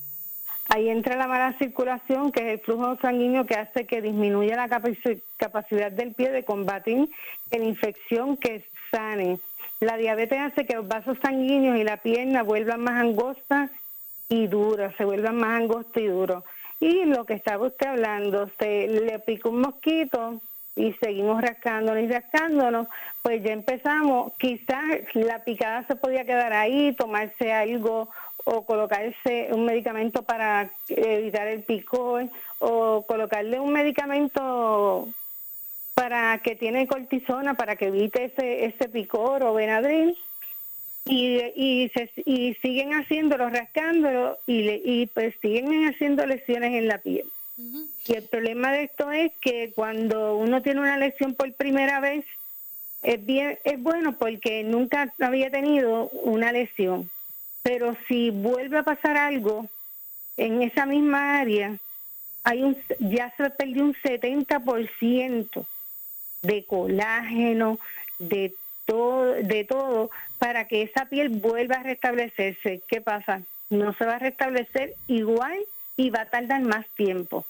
[0.69, 4.69] Ahí entra la mala circulación, que es el flujo sanguíneo que hace que disminuya la
[5.37, 7.09] capacidad del pie de combatir
[7.51, 9.39] la infección que sane.
[9.81, 13.69] La diabetes hace que los vasos sanguíneos y la pierna vuelvan más angostas
[14.29, 16.43] y duras, se vuelvan más angostas y duros.
[16.79, 20.41] Y lo que estaba usted hablando, se le pica un mosquito,
[20.75, 22.87] y seguimos rascándonos y rascándonos,
[23.21, 28.09] pues ya empezamos, quizás la picada se podía quedar ahí, tomarse algo
[28.45, 32.27] o colocarse un medicamento para evitar el picor
[32.59, 35.07] o colocarle un medicamento
[35.93, 40.17] para que tiene cortisona para que evite ese, ese picor o Benadryl
[41.05, 41.91] y,
[42.25, 47.30] y, siguen haciéndolo, rascándolo y, y pues siguen haciendo lesiones en la piel.
[48.07, 52.25] Y el problema de esto es que cuando uno tiene una lesión por primera vez,
[53.03, 57.09] es bien es bueno porque nunca había tenido una lesión.
[57.63, 59.67] Pero si vuelve a pasar algo
[60.37, 61.77] en esa misma área,
[62.43, 65.65] hay ya se perdió un 70%
[66.41, 67.79] de colágeno,
[68.17, 70.09] de todo, de todo,
[70.39, 72.81] para que esa piel vuelva a restablecerse.
[72.87, 73.43] ¿Qué pasa?
[73.69, 75.59] No se va a restablecer igual
[75.97, 77.45] y va a tardar más tiempo.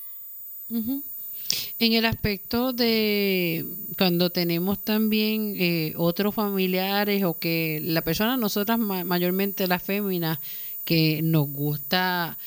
[1.80, 3.66] En el aspecto de
[3.98, 10.40] cuando tenemos también eh, otros familiares o que la persona, nosotras mayormente las féminas,
[10.84, 12.38] que nos gusta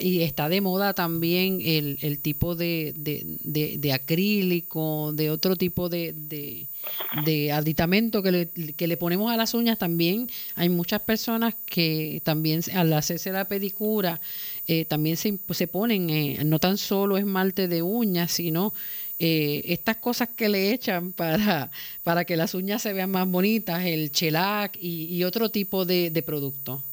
[0.00, 6.12] y está de moda también el, el tipo de, de, acrílico, de otro tipo de,
[6.12, 10.28] de, aditamento que le, que le ponemos a las uñas también.
[10.54, 14.20] Hay muchas personas que también al hacerse la pedicura
[14.66, 18.72] eh, también se, se ponen eh, no tan solo esmalte de uñas, sino
[19.18, 21.70] eh, estas cosas que le echan para,
[22.04, 26.10] para que las uñas se vean más bonitas, el chelac y, y otro tipo de,
[26.10, 26.84] de producto.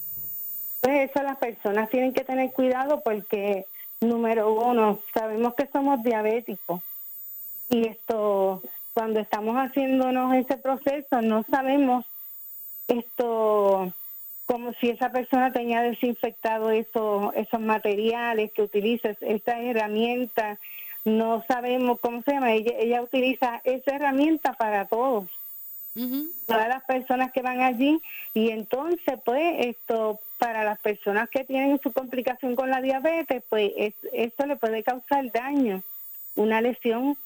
[0.82, 3.66] Pues eso las personas tienen que tener cuidado porque,
[4.02, 6.82] número uno, sabemos que somos diabéticos.
[7.70, 8.62] Y esto,
[8.94, 12.06] cuando estamos haciéndonos ese proceso, no sabemos
[12.88, 13.94] esto
[14.46, 20.58] como si esa persona tenía desinfectado esos, esos materiales que utiliza, esta herramienta,
[21.04, 25.26] no sabemos cómo se llama, ella, ella utiliza esa herramienta para todos,
[26.46, 28.00] todas las personas que van allí,
[28.34, 33.72] y entonces pues esto para las personas que tienen su complicación con la diabetes, pues
[34.14, 35.84] eso le puede causar daño,
[36.36, 37.18] una lesión.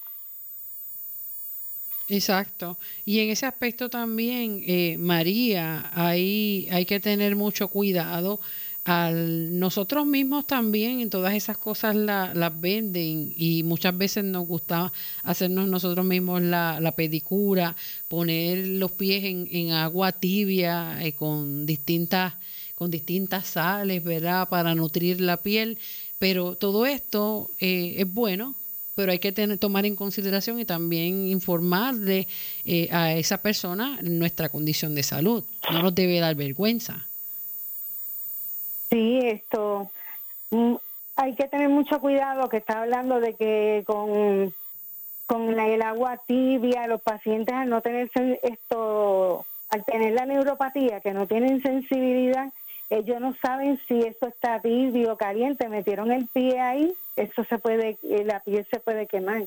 [2.07, 2.77] Exacto.
[3.05, 8.39] Y en ese aspecto también, eh, María, hay, hay que tener mucho cuidado.
[8.83, 14.91] Al, nosotros mismos también en todas esas cosas las venden y muchas veces nos gusta
[15.21, 17.75] hacernos nosotros mismos la, pedicura,
[18.07, 22.33] poner los pies en, en agua tibia eh, con distintas
[22.81, 24.49] con distintas sales, ¿verdad?
[24.49, 25.77] Para nutrir la piel,
[26.17, 28.55] pero todo esto eh, es bueno,
[28.95, 32.27] pero hay que tener, tomar en consideración y también informarle
[32.65, 35.43] eh, a esa persona nuestra condición de salud.
[35.71, 37.05] No nos debe dar vergüenza.
[38.89, 39.91] Sí, esto
[40.49, 40.73] mm,
[41.17, 44.55] hay que tener mucho cuidado que está hablando de que con,
[45.27, 48.09] con el agua tibia los pacientes al no tener
[48.41, 52.51] esto al tener la neuropatía que no tienen sensibilidad
[52.91, 57.57] ellos no saben si eso está tibio o caliente, metieron el pie ahí, eso se
[57.57, 59.43] puede, eh, la piel se puede quemar.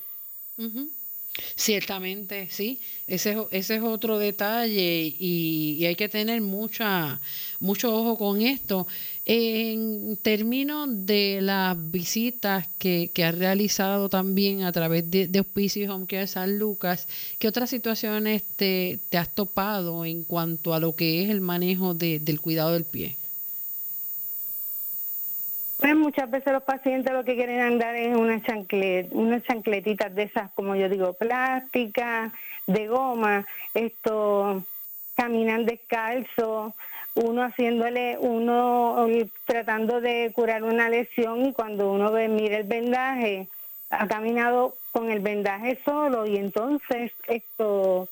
[1.54, 2.80] Ciertamente, sí.
[3.06, 7.20] Ese es, ese es otro detalle y, hay que tener mucha,
[7.60, 8.86] mucho ojo con esto.
[9.26, 15.94] En términos de las visitas que, que ha realizado también a través de, de Hospicio
[15.94, 20.96] Home Care San Lucas, ¿qué otras situaciones te, te has topado en cuanto a lo
[20.96, 23.16] que es el manejo del cuidado del pie?
[25.78, 30.24] Pues muchas veces los pacientes lo que quieren andar es una chanclet, unas chancletitas de
[30.24, 32.32] esas, como yo digo, plásticas,
[32.66, 34.62] de goma, esto,
[35.14, 36.74] caminan descalzo,
[37.14, 39.06] uno haciéndole, uno
[39.44, 43.48] tratando de curar una lesión y cuando uno ve, mira el vendaje,
[43.90, 48.08] ha caminado con el vendaje solo y entonces esto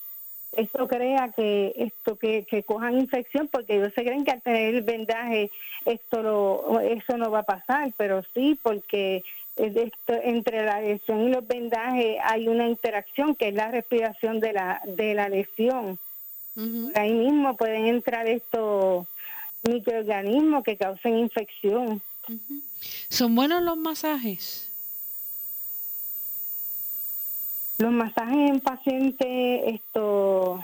[0.53, 4.75] esto crea que esto que, que cojan infección porque ellos se creen que al tener
[4.75, 5.51] el vendaje
[5.87, 9.25] esto lo, eso no va a pasar pero sí porque
[9.57, 14.53] esto, entre la lesión y los vendajes hay una interacción que es la respiración de
[14.53, 15.99] la de la lesión.
[16.95, 19.07] Ahí mismo pueden entrar estos
[19.63, 22.01] microorganismos que causen infección.
[23.09, 24.72] Son buenos los masajes
[27.83, 30.63] Los masajes en paciente, esto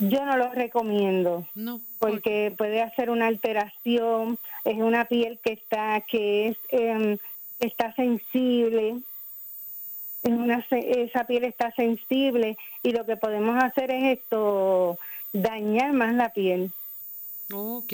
[0.00, 1.46] yo no los recomiendo.
[1.54, 1.80] No.
[2.00, 7.18] Porque puede hacer una alteración, es una piel que está que es em,
[7.60, 8.96] está sensible.
[10.24, 14.98] Es una, esa piel está sensible y lo que podemos hacer es esto
[15.32, 16.72] dañar más la piel.
[17.52, 17.92] Ok,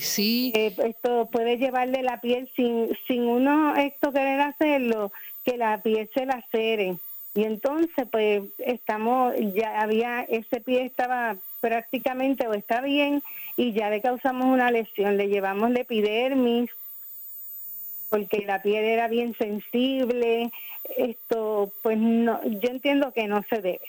[0.00, 0.50] sí.
[0.54, 5.12] Eh, esto puede llevarle la piel sin sin uno esto querer hacerlo,
[5.44, 6.96] que la piel se lacere
[7.38, 13.22] Y entonces, pues, estamos, ya había, ese pie estaba prácticamente o está bien
[13.56, 16.68] y ya le causamos una lesión, le llevamos la epidermis
[18.08, 20.50] porque la piel era bien sensible,
[20.96, 23.88] esto pues no, yo entiendo que no se debe.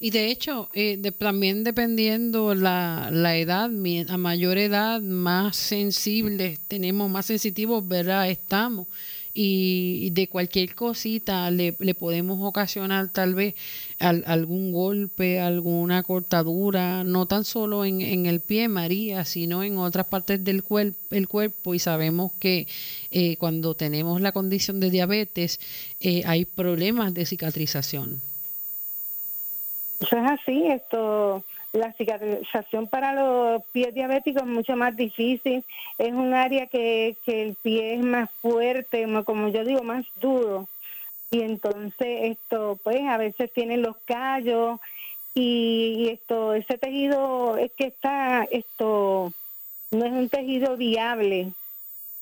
[0.00, 7.10] Y de hecho, eh, también dependiendo la, la edad, a mayor edad, más sensibles tenemos,
[7.10, 8.30] más sensitivos, ¿verdad?
[8.30, 8.86] Estamos
[9.34, 13.54] y de cualquier cosita le, le podemos ocasionar tal vez
[13.98, 20.06] algún golpe, alguna cortadura, no tan solo en, en, el pie, María, sino en otras
[20.06, 22.66] partes del cuerpo, el cuerpo y sabemos que
[23.10, 25.60] eh, cuando tenemos la condición de diabetes
[26.00, 28.22] eh, hay problemas de cicatrización.
[30.00, 35.64] Eso es así, esto la cicatrización para los pies diabéticos es mucho más difícil.
[35.98, 40.68] Es un área que, que el pie es más fuerte, como yo digo, más duro.
[41.30, 44.80] Y entonces esto, pues a veces tienen los callos
[45.34, 49.32] y, esto, ese tejido es que está, esto
[49.90, 51.52] no es un tejido viable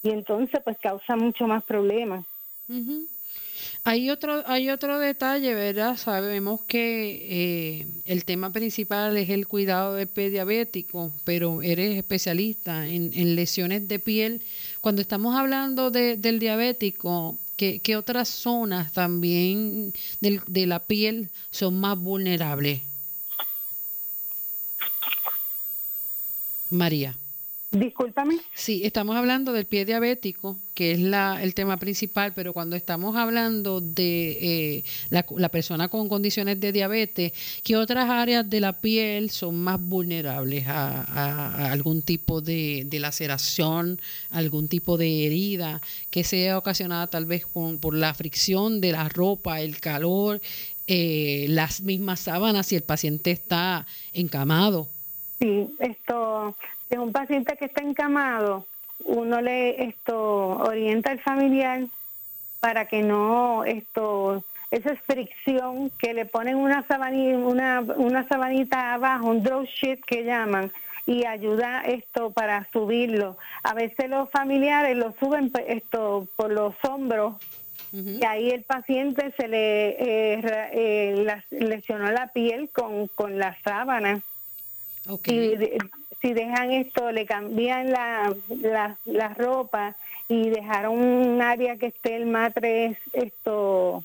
[0.02, 2.24] y entonces pues causa mucho más problemas.
[3.88, 5.96] Hay otro, hay otro detalle, ¿verdad?
[5.96, 12.84] Sabemos que eh, el tema principal es el cuidado del pie diabético, pero eres especialista
[12.88, 14.42] en, lesiones de piel.
[14.80, 22.80] Cuando estamos hablando del diabético, ¿qué, otras zonas también de la piel son más vulnerables?
[26.70, 27.16] María.
[27.78, 28.38] Discúlpame.
[28.54, 33.16] Sí, estamos hablando del pie diabético, que es la, el tema principal, pero cuando estamos
[33.16, 39.28] hablando de eh, la, persona con condiciones de diabetes, ¿qué otras áreas de la piel
[39.30, 44.00] son más vulnerables a, algún tipo de, laceración,
[44.30, 47.44] algún tipo de herida que sea ocasionada tal vez
[47.80, 50.40] por la fricción de la ropa, el calor,
[50.86, 54.88] eh, las mismas sábanas si el paciente está encamado?
[55.40, 56.56] Sí, esto
[56.90, 58.66] es un paciente que está encamado,
[59.04, 61.86] uno le esto orienta al familiar
[62.60, 68.94] para que no esto esa es fricción que le ponen una sabanita, una, una sabanita
[68.94, 70.72] abajo, un drop sheet que llaman,
[71.06, 73.36] y ayuda esto para subirlo.
[73.62, 77.34] A veces los familiares lo suben pues, esto por los hombros
[77.92, 84.20] y ahí el paciente se le eh, eh, lesionó la piel con, con la sábana.
[85.24, 85.54] Y
[86.26, 88.34] si dejan esto, le cambian la,
[89.04, 89.94] la, ropa
[90.28, 94.02] y dejaron un área que esté el matres esto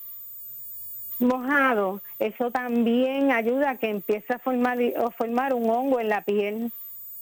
[1.17, 6.21] mojado, eso también ayuda a que empiece a formar, a formar un hongo en la
[6.21, 6.71] piel.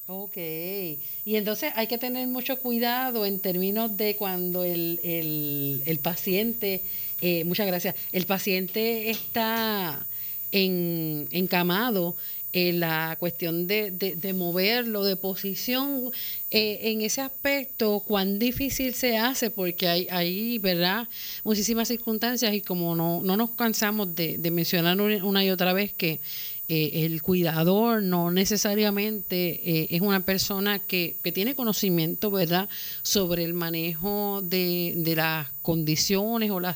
[0.07, 5.99] Ok, y entonces hay que tener mucho cuidado en términos de cuando el, el, el
[5.99, 6.83] paciente,
[7.21, 10.05] eh, muchas gracias, el paciente está
[10.51, 12.15] en, encamado
[12.51, 16.11] eh, la cuestión de, de, moverlo de posición,
[16.49, 21.07] eh, en ese aspecto, cuán difícil se hace, porque hay, hay ¿verdad?
[21.43, 26.21] Muchísimas circunstancias y como no, no nos cansamos de, mencionar una y otra vez que
[26.67, 32.67] eh, el cuidador no necesariamente es una persona que, que, tiene conocimiento, ¿verdad?,
[33.03, 36.75] sobre el manejo de, de las condiciones o la,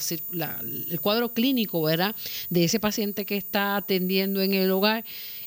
[0.91, 2.15] el cuadro clínico, ¿verdad?,
[2.51, 5.03] de ese paciente que está atendiendo en el hogar.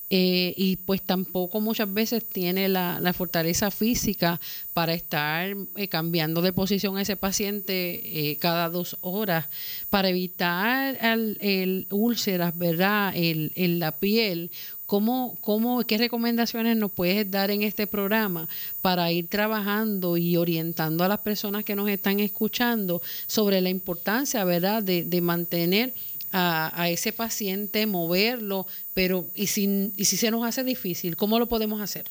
[0.08, 4.40] Eh, y pues tampoco muchas veces tiene la, fortaleza física
[4.72, 9.48] para estar eh, cambiando de posición a ese paciente eh, cada dos horas
[9.90, 13.12] para evitar el, úlceras, ¿verdad?
[13.16, 14.52] El, en la piel.
[14.84, 18.48] ¿Cómo, cómo, ¿Qué recomendaciones nos puedes dar en este programa
[18.80, 24.44] para ir trabajando y orientando a las personas que nos están escuchando sobre la importancia,
[24.44, 25.94] ¿verdad?, de mantener
[26.32, 31.46] a, ese paciente, moverlo, pero ¿y si, y si se nos hace difícil, cómo lo
[31.46, 32.10] podemos hacer?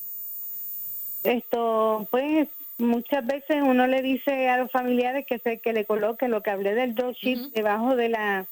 [1.23, 2.47] Esto, pues
[2.77, 6.51] muchas veces uno le dice a los familiares que se que le coloque lo que
[6.51, 7.15] hablé del drop
[7.53, 8.45] debajo de la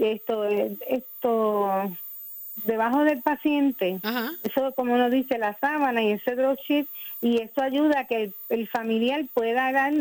[0.00, 1.96] esto esto
[2.64, 4.00] debajo del paciente.
[4.42, 6.58] Eso como uno dice la sábana y ese drop
[7.20, 9.92] y eso ayuda a que el, el familiar pueda dar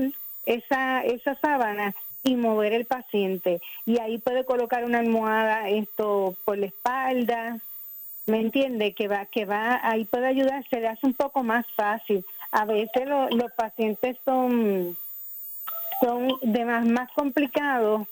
[0.46, 1.94] esa esa sábana
[2.24, 3.62] y mover el paciente.
[3.86, 7.60] Y ahí puede colocar una almohada esto por la espalda,
[8.28, 8.94] ¿me entiende?
[8.94, 12.26] Que va, que va, ahí puede ayudar, se le hace un poco más fácil.
[12.52, 14.98] A veces los pacientes son
[16.02, 18.08] son de más, más complicados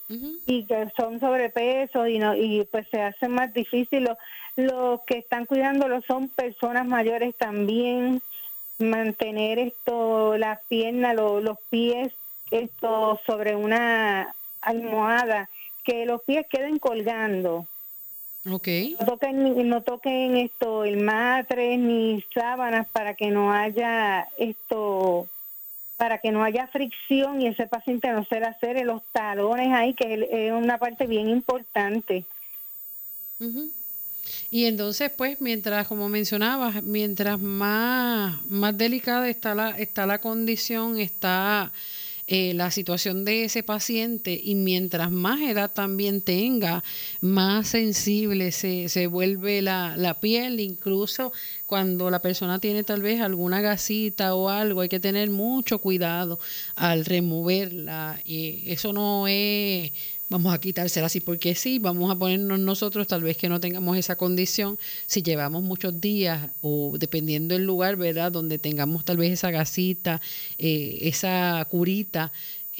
[0.46, 4.08] y que son sobrepeso y no y pues se hace más difícil.
[4.56, 8.22] Los, que están cuidándolo son personas mayores también.
[8.78, 12.12] Mantener esto, las piernas, los pies
[12.50, 15.48] esto sobre una almohada
[15.84, 17.66] que los pies queden colgando.
[18.50, 18.96] Okay.
[18.98, 25.28] No toquen, no toquen esto, el matres ni sábanas para que no haya esto,
[25.98, 29.92] para que no haya fricción y ese paciente no se le hacer los talones ahí,
[29.92, 32.24] que es una parte bien importante.
[34.50, 40.98] Y entonces, pues, mientras, como mencionabas, mientras más, más delicada está la, está la condición,
[40.98, 41.72] está
[42.32, 46.84] eh, la situación de ese paciente y mientras más edad también tenga,
[47.20, 51.32] más sensible se, se vuelve la, la piel, incluso
[51.66, 56.38] cuando la persona tiene tal vez alguna gasita o algo, hay que tener mucho cuidado
[56.76, 58.20] al removerla.
[58.24, 59.90] Y eso no es
[60.30, 63.98] vamos a quitársela así porque sí, vamos a ponernos nosotros, tal vez que no tengamos
[63.98, 68.32] esa condición, si llevamos muchos días o dependiendo del lugar, ¿verdad?
[68.32, 70.22] Donde tengamos tal vez esa gasita,
[70.56, 72.32] eh, esa curita,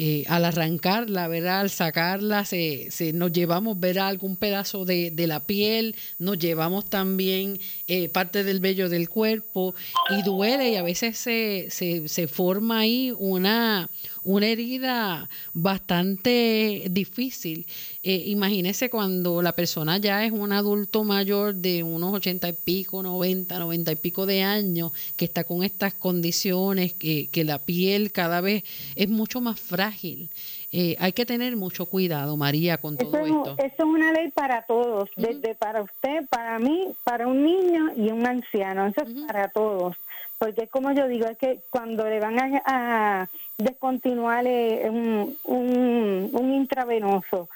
[0.03, 1.61] eh, al arrancarla, ¿verdad?
[1.61, 4.09] Al sacarla, se, se, nos llevamos, ¿verdad?
[4.09, 9.75] Algún pedazo de, de la piel, nos llevamos también eh, parte del vello del cuerpo
[10.09, 13.91] y duele y a veces se, se, se forma ahí una,
[14.23, 17.67] una herida bastante difícil.
[18.03, 23.03] Eh, imagínese cuando la persona ya es un adulto mayor de unos ochenta y pico,
[23.03, 28.13] noventa, noventa y pico de años, que está con estas condiciones, que, que la piel
[28.13, 28.65] cada vez
[28.97, 30.31] es mucho más frágil.
[30.73, 33.57] Eh, hay que tener mucho cuidado, María, con todo esto.
[33.59, 38.11] Eso es una ley para todos, desde para usted, para mí, para un niño y
[38.11, 38.87] un anciano.
[38.87, 39.97] Eso es para todos.
[40.41, 43.29] Porque como yo digo, es que cuando le van a
[43.59, 47.51] descontinuar un, un, un, intravenoso.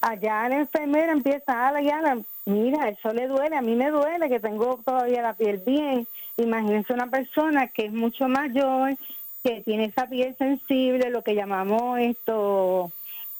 [0.00, 4.40] Allá la enfermera empieza a la mira, eso le duele, a mí me duele, que
[4.40, 6.08] tengo todavía la piel bien.
[6.38, 8.96] Imagínense una persona que es mucho mayor,
[9.44, 12.90] que tiene esa piel sensible, lo que llamamos esto,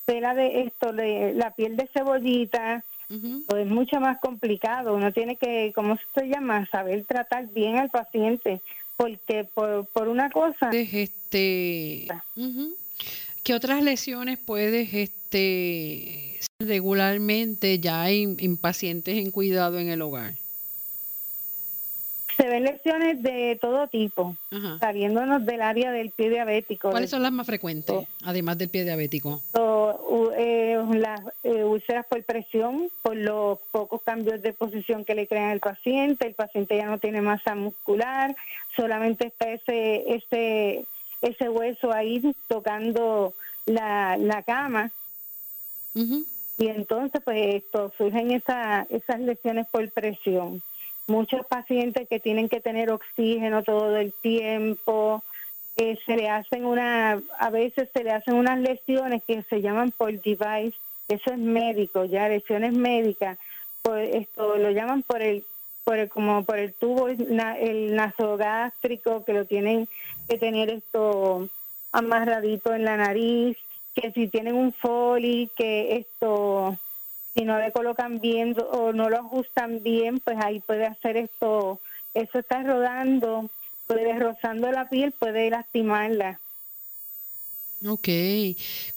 [0.04, 4.94] pela de esto, la piel de cebollita, pues es mucho más complicado.
[4.94, 6.66] Uno tiene que, ¿cómo se llama?
[6.66, 8.60] Saber tratar bien al paciente
[8.96, 10.70] porque por, por una cosa...
[10.72, 12.08] Este,
[13.42, 20.34] ¿Qué otras lesiones puedes este, regularmente ya en pacientes en cuidado en el hogar?
[22.38, 24.36] Se ven lesiones de todo tipo,
[24.78, 26.90] saliéndonos del área del pie diabético.
[26.90, 29.42] ¿Cuáles son las más frecuentes, además del pie diabético?
[30.36, 35.50] Eh, las eh, úlceras por presión, por los pocos cambios de posición que le crean
[35.50, 38.36] al paciente, el paciente ya no tiene masa muscular,
[38.76, 40.84] solamente está ese, ese,
[41.22, 43.34] ese hueso ahí tocando
[43.66, 44.92] la, la cama.
[45.94, 50.62] Y entonces, pues, esto, surgen esa, esas lesiones por presión
[51.08, 55.22] muchos pacientes que tienen que tener oxígeno todo el tiempo,
[55.76, 59.90] eh, se le hacen una, a veces se le hacen unas lesiones que se llaman
[59.90, 60.74] por device,
[61.08, 63.38] eso es médico, ya lesiones médicas,
[63.82, 65.44] por esto lo llaman por el,
[65.84, 69.88] por el, como por el tubo, el nasogástrico, que lo tienen
[70.28, 71.48] que tener esto
[71.92, 73.56] amarradito en la nariz,
[73.94, 76.78] que si tienen un foli, que esto
[77.38, 81.78] si no le colocan bien o no lo ajustan bien, pues ahí puede hacer esto,
[82.12, 83.48] eso está rodando,
[83.86, 86.40] puede rozando la piel, puede lastimarla.
[87.86, 88.08] Ok.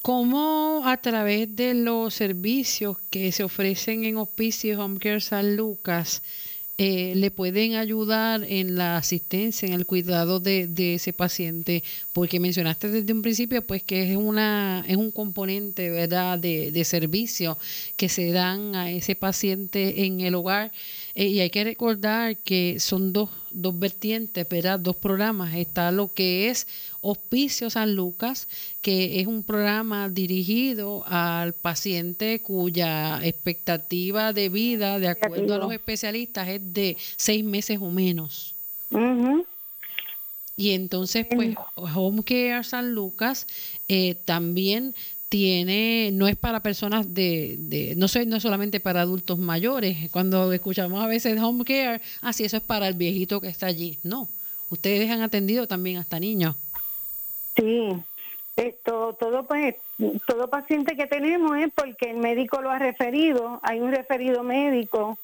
[0.01, 6.23] ¿Cómo a través de los servicios que se ofrecen en Hospicio Home Care San Lucas
[6.83, 12.89] eh, le pueden ayudar en la asistencia, en el cuidado de, ese paciente, porque mencionaste
[12.89, 17.59] desde un principio pues que es una es un componente verdad de, de servicio
[17.97, 20.71] que se dan a ese paciente en el hogar
[21.13, 24.79] eh, y hay que recordar que son dos dos vertientes, ¿verdad?
[24.79, 25.55] dos programas.
[25.55, 26.67] Está lo que es
[27.01, 28.47] Hospicio San Lucas,
[28.81, 35.73] que es un programa dirigido al paciente cuya expectativa de vida, de acuerdo a los
[35.73, 38.55] especialistas, es de seis meses o menos.
[40.55, 43.47] Y entonces, pues, Home Care San Lucas
[43.87, 44.93] eh, también
[45.31, 50.11] tiene, no es para personas de, de no, no es solamente para adultos mayores.
[50.11, 53.67] Cuando escuchamos a veces home care, así ah, eso es para el viejito que está
[53.67, 53.97] allí.
[54.03, 54.27] No,
[54.69, 56.57] ustedes han atendido también hasta niños.
[57.55, 57.93] Sí,
[58.55, 59.75] esto, todo pues,
[60.27, 65.17] todo paciente que tenemos es porque el médico lo ha referido, hay un referido médico,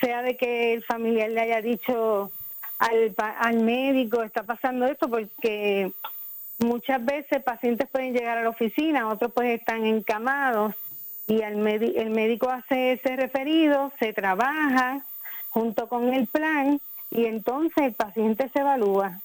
[0.00, 2.30] sea de que el familiar le haya dicho
[2.78, 5.92] al, al médico, está pasando esto porque
[6.62, 10.74] Muchas veces pacientes pueden llegar a la oficina, otros pues están encamados
[11.26, 15.04] y el, el médico hace ese referido, se trabaja
[15.50, 16.80] junto con el plan
[17.10, 19.20] y entonces el paciente se evalúa.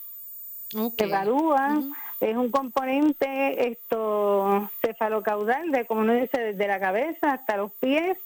[0.70, 1.80] Se evalúa
[2.20, 8.18] es un componente esto cefalocaudal, de como uno dice, desde la cabeza hasta los pies,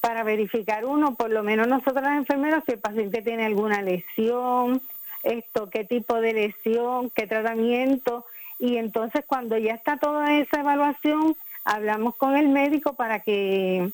[0.00, 4.80] para verificar uno, por lo menos nosotros las enfermeras, si el paciente tiene alguna lesión,
[5.22, 8.24] esto, qué tipo de lesión, qué tratamiento,
[8.58, 13.90] y entonces cuando ya está toda esa evaluación, hablamos con el médico para que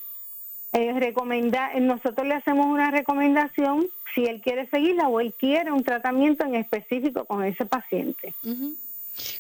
[0.73, 5.83] eh, recomenda, nosotros le hacemos una recomendación si él quiere seguirla o él quiere un
[5.83, 8.35] tratamiento en específico con ese paciente.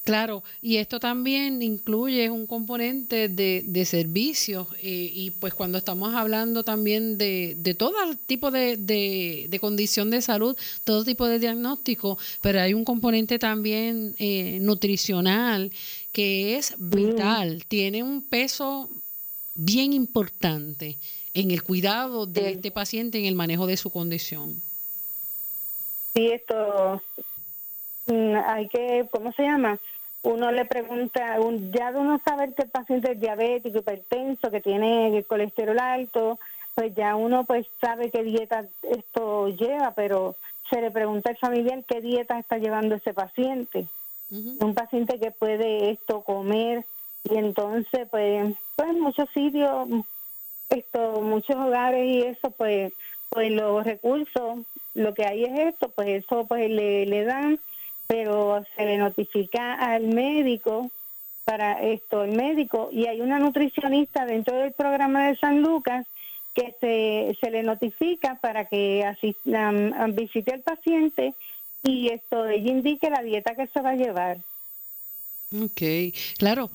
[0.04, 6.14] Claro, y esto también incluye un componente de, de servicios eh, y pues cuando estamos
[6.14, 7.94] hablando también de, de todo
[8.26, 14.14] tipo de, de, condición de salud, todo tipo de diagnóstico, pero hay un componente también
[14.18, 15.70] eh, nutricional
[16.12, 18.88] que es vital, tiene un peso
[19.54, 20.98] bien importante
[21.34, 24.62] en el cuidado de este paciente, en el manejo de su condición.
[26.14, 27.35] Sí, esto Mm,
[28.06, 29.78] hay que, ¿cómo se llama?
[30.22, 34.60] Uno le pregunta, un, ya de uno saber que el paciente es diabético, hipertenso, que
[34.60, 36.38] tiene el colesterol alto,
[36.74, 40.36] pues ya uno pues sabe qué dieta esto lleva, pero
[40.68, 43.86] se le pregunta al familiar qué dieta está llevando ese paciente.
[44.30, 46.84] Un paciente que puede esto comer
[47.30, 49.88] y entonces pues pues muchos sitios
[50.68, 52.92] esto muchos hogares y eso pues
[53.28, 54.58] pues los recursos
[54.94, 57.60] lo que hay es esto pues eso pues le, le dan
[58.06, 60.90] pero se le notifica al médico
[61.44, 66.06] para esto, el médico, y hay una nutricionista dentro del programa de San Lucas
[66.54, 69.04] que se, se le notifica para que
[70.14, 71.34] visite al paciente
[71.84, 74.38] y esto ella indique la dieta que se va a llevar.
[75.54, 75.82] Ok,
[76.38, 76.68] claro,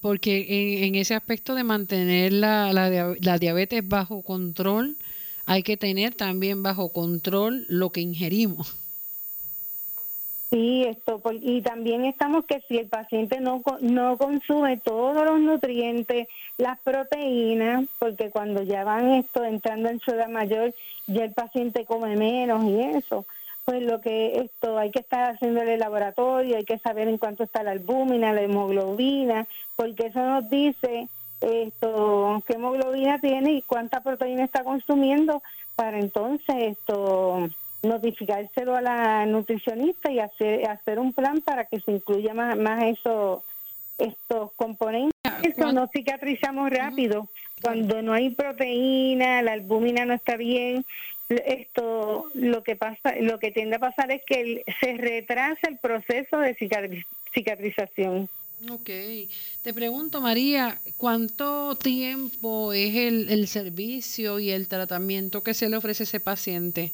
[0.00, 4.96] porque en, ese aspecto de mantener la, la, la diabetes bajo control,
[5.46, 8.76] hay que tener también bajo control lo que ingerimos.
[10.50, 16.26] Sí, esto, y también estamos que si el paciente no, no consume todos los nutrientes,
[16.56, 20.74] las proteínas, porque cuando ya van esto entrando en su edad mayor,
[21.06, 23.26] ya el paciente come menos y eso,
[23.66, 27.18] pues lo que esto hay que estar haciendo en el laboratorio, hay que saber en
[27.18, 29.46] cuánto está la albúmina, la hemoglobina,
[29.76, 31.08] porque eso nos dice
[31.42, 35.42] esto qué hemoglobina tiene y cuánta proteína está consumiendo
[35.76, 37.50] para entonces esto
[37.82, 42.82] notificárselo a la nutricionista y hacer hacer un plan para que se incluya más, más
[42.84, 43.44] eso,
[43.98, 45.12] estos componentes.
[45.42, 47.28] Eso no cicatrizamos rápido.
[47.62, 50.84] Cuando no hay proteína, la albúmina no está bien,
[51.28, 56.38] esto lo que pasa, lo que tiende a pasar es que se retrasa el proceso
[56.38, 56.56] de
[57.34, 58.28] cicatrización.
[58.70, 58.90] Ok.
[59.62, 65.76] Te pregunto, María, ¿cuánto tiempo es el, el servicio y el tratamiento que se le
[65.76, 66.92] ofrece a ese paciente?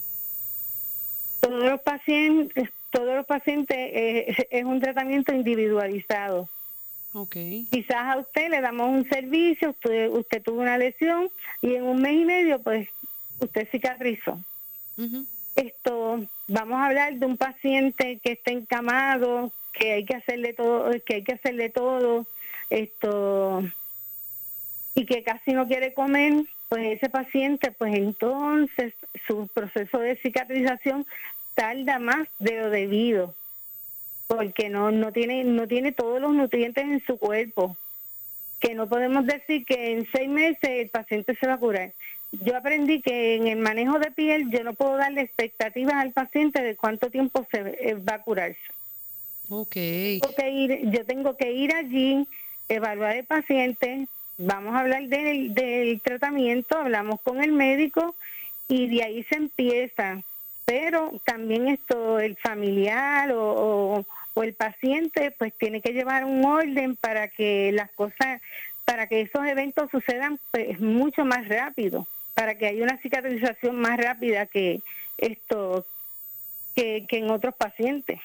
[1.45, 6.49] Todos los pacientes, todos los pacientes eh, es un tratamiento individualizado.
[7.13, 7.67] Okay.
[7.71, 11.29] Quizás a usted le damos un servicio, usted, usted tuvo una lesión
[11.63, 12.89] y en un mes y medio pues
[13.41, 14.41] usted cicatrizó.
[15.55, 20.91] Esto, vamos a hablar de un paciente que está encamado, que hay que hacerle todo,
[21.05, 22.27] que hay que hacerle todo,
[22.71, 23.63] esto,
[24.95, 28.95] y que casi no quiere comer, pues ese paciente, pues entonces
[29.27, 31.07] su proceso de cicatrización
[31.55, 33.35] tarda más de lo debido,
[34.27, 37.77] porque no, no, tiene, no tiene todos los nutrientes en su cuerpo,
[38.61, 41.93] que no podemos decir que en seis meses el paciente se va a curar.
[42.43, 46.63] Yo aprendí que en el manejo de piel yo no puedo darle expectativas al paciente
[46.63, 48.59] de cuánto tiempo se eh, va a curarse.
[49.49, 50.21] Okay.
[50.85, 52.27] yo tengo que ir allí,
[52.69, 58.17] evaluar el paciente, vamos a hablar del, del tratamiento, hablamos con el médico
[58.69, 60.23] y de ahí se empieza
[60.65, 64.05] pero también esto el familiar o,
[64.37, 68.41] el paciente pues tiene que llevar un orden para que las cosas
[68.85, 73.97] para que esos eventos sucedan pues mucho más rápido para que haya una cicatrización más
[73.97, 74.83] rápida que
[75.19, 75.87] esto
[76.75, 78.21] que en otros pacientes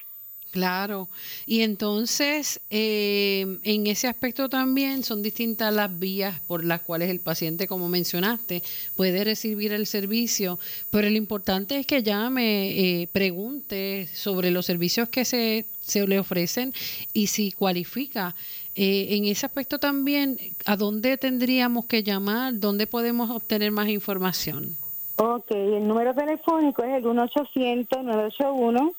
[0.51, 1.09] Claro,
[1.45, 7.19] y entonces eh, en ese aspecto también son distintas las vías por las cuales el
[7.19, 8.63] paciente, como mencionaste,
[8.95, 10.57] puede recibir el servicio,
[10.89, 12.71] pero lo importante es que llame,
[13.01, 16.73] eh, pregunte sobre los servicios que se, se le ofrecen
[17.13, 18.33] y si cualifica.
[18.73, 22.59] Eh, en ese aspecto también, ¿a dónde tendríamos que llamar?
[22.59, 24.77] ¿Dónde podemos obtener más información?
[25.17, 28.93] Ok, el número telefónico es el 1 800 981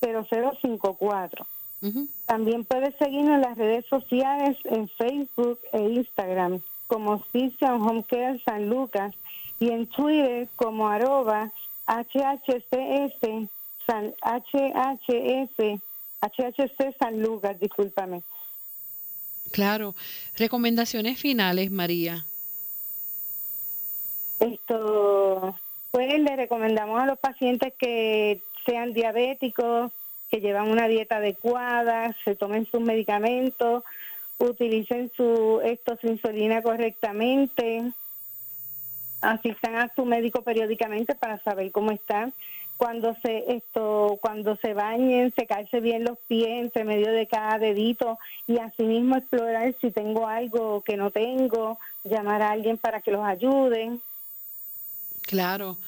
[0.00, 1.46] 0054.
[2.26, 8.42] También puedes seguirnos en las redes sociales en Facebook e Instagram como Physician Home Care
[8.44, 9.14] San Lucas
[9.60, 11.52] y en Twitter como arroba
[11.86, 13.48] HHCS
[13.86, 15.80] San, HHS
[16.20, 18.22] HHC San Lucas, discúlpame.
[19.52, 19.94] Claro.
[20.36, 22.26] Recomendaciones finales, María.
[24.40, 25.58] Esto,
[25.90, 29.92] pues le recomendamos a los pacientes que sean diabéticos,
[30.30, 33.82] que llevan una dieta adecuada, se tomen sus medicamentos,
[34.36, 37.90] utilicen su, esto, su insulina correctamente,
[39.22, 42.34] asistan a su médico periódicamente para saber cómo están.
[42.76, 48.18] Cuando se esto, cuando se bañen, secarse bien los pies entre medio de cada dedito
[48.46, 53.24] y asimismo explorar si tengo algo que no tengo, llamar a alguien para que los
[53.24, 54.00] ayuden.
[55.22, 55.78] Claro.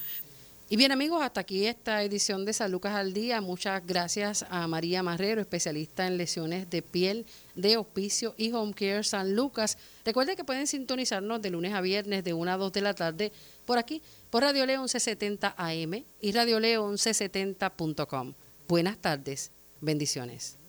[0.72, 3.40] Y bien amigos, hasta aquí esta edición de San Lucas al Día.
[3.40, 9.02] Muchas gracias a María Marrero, especialista en lesiones de piel, de hospicio y home care
[9.02, 9.78] San Lucas.
[10.04, 13.32] Recuerden que pueden sintonizarnos de lunes a viernes de 1 a 2 de la tarde
[13.64, 14.00] por aquí,
[14.30, 18.34] por Radio León C70 AM y Radio León C70.com.
[18.68, 19.50] Buenas tardes,
[19.80, 20.59] bendiciones.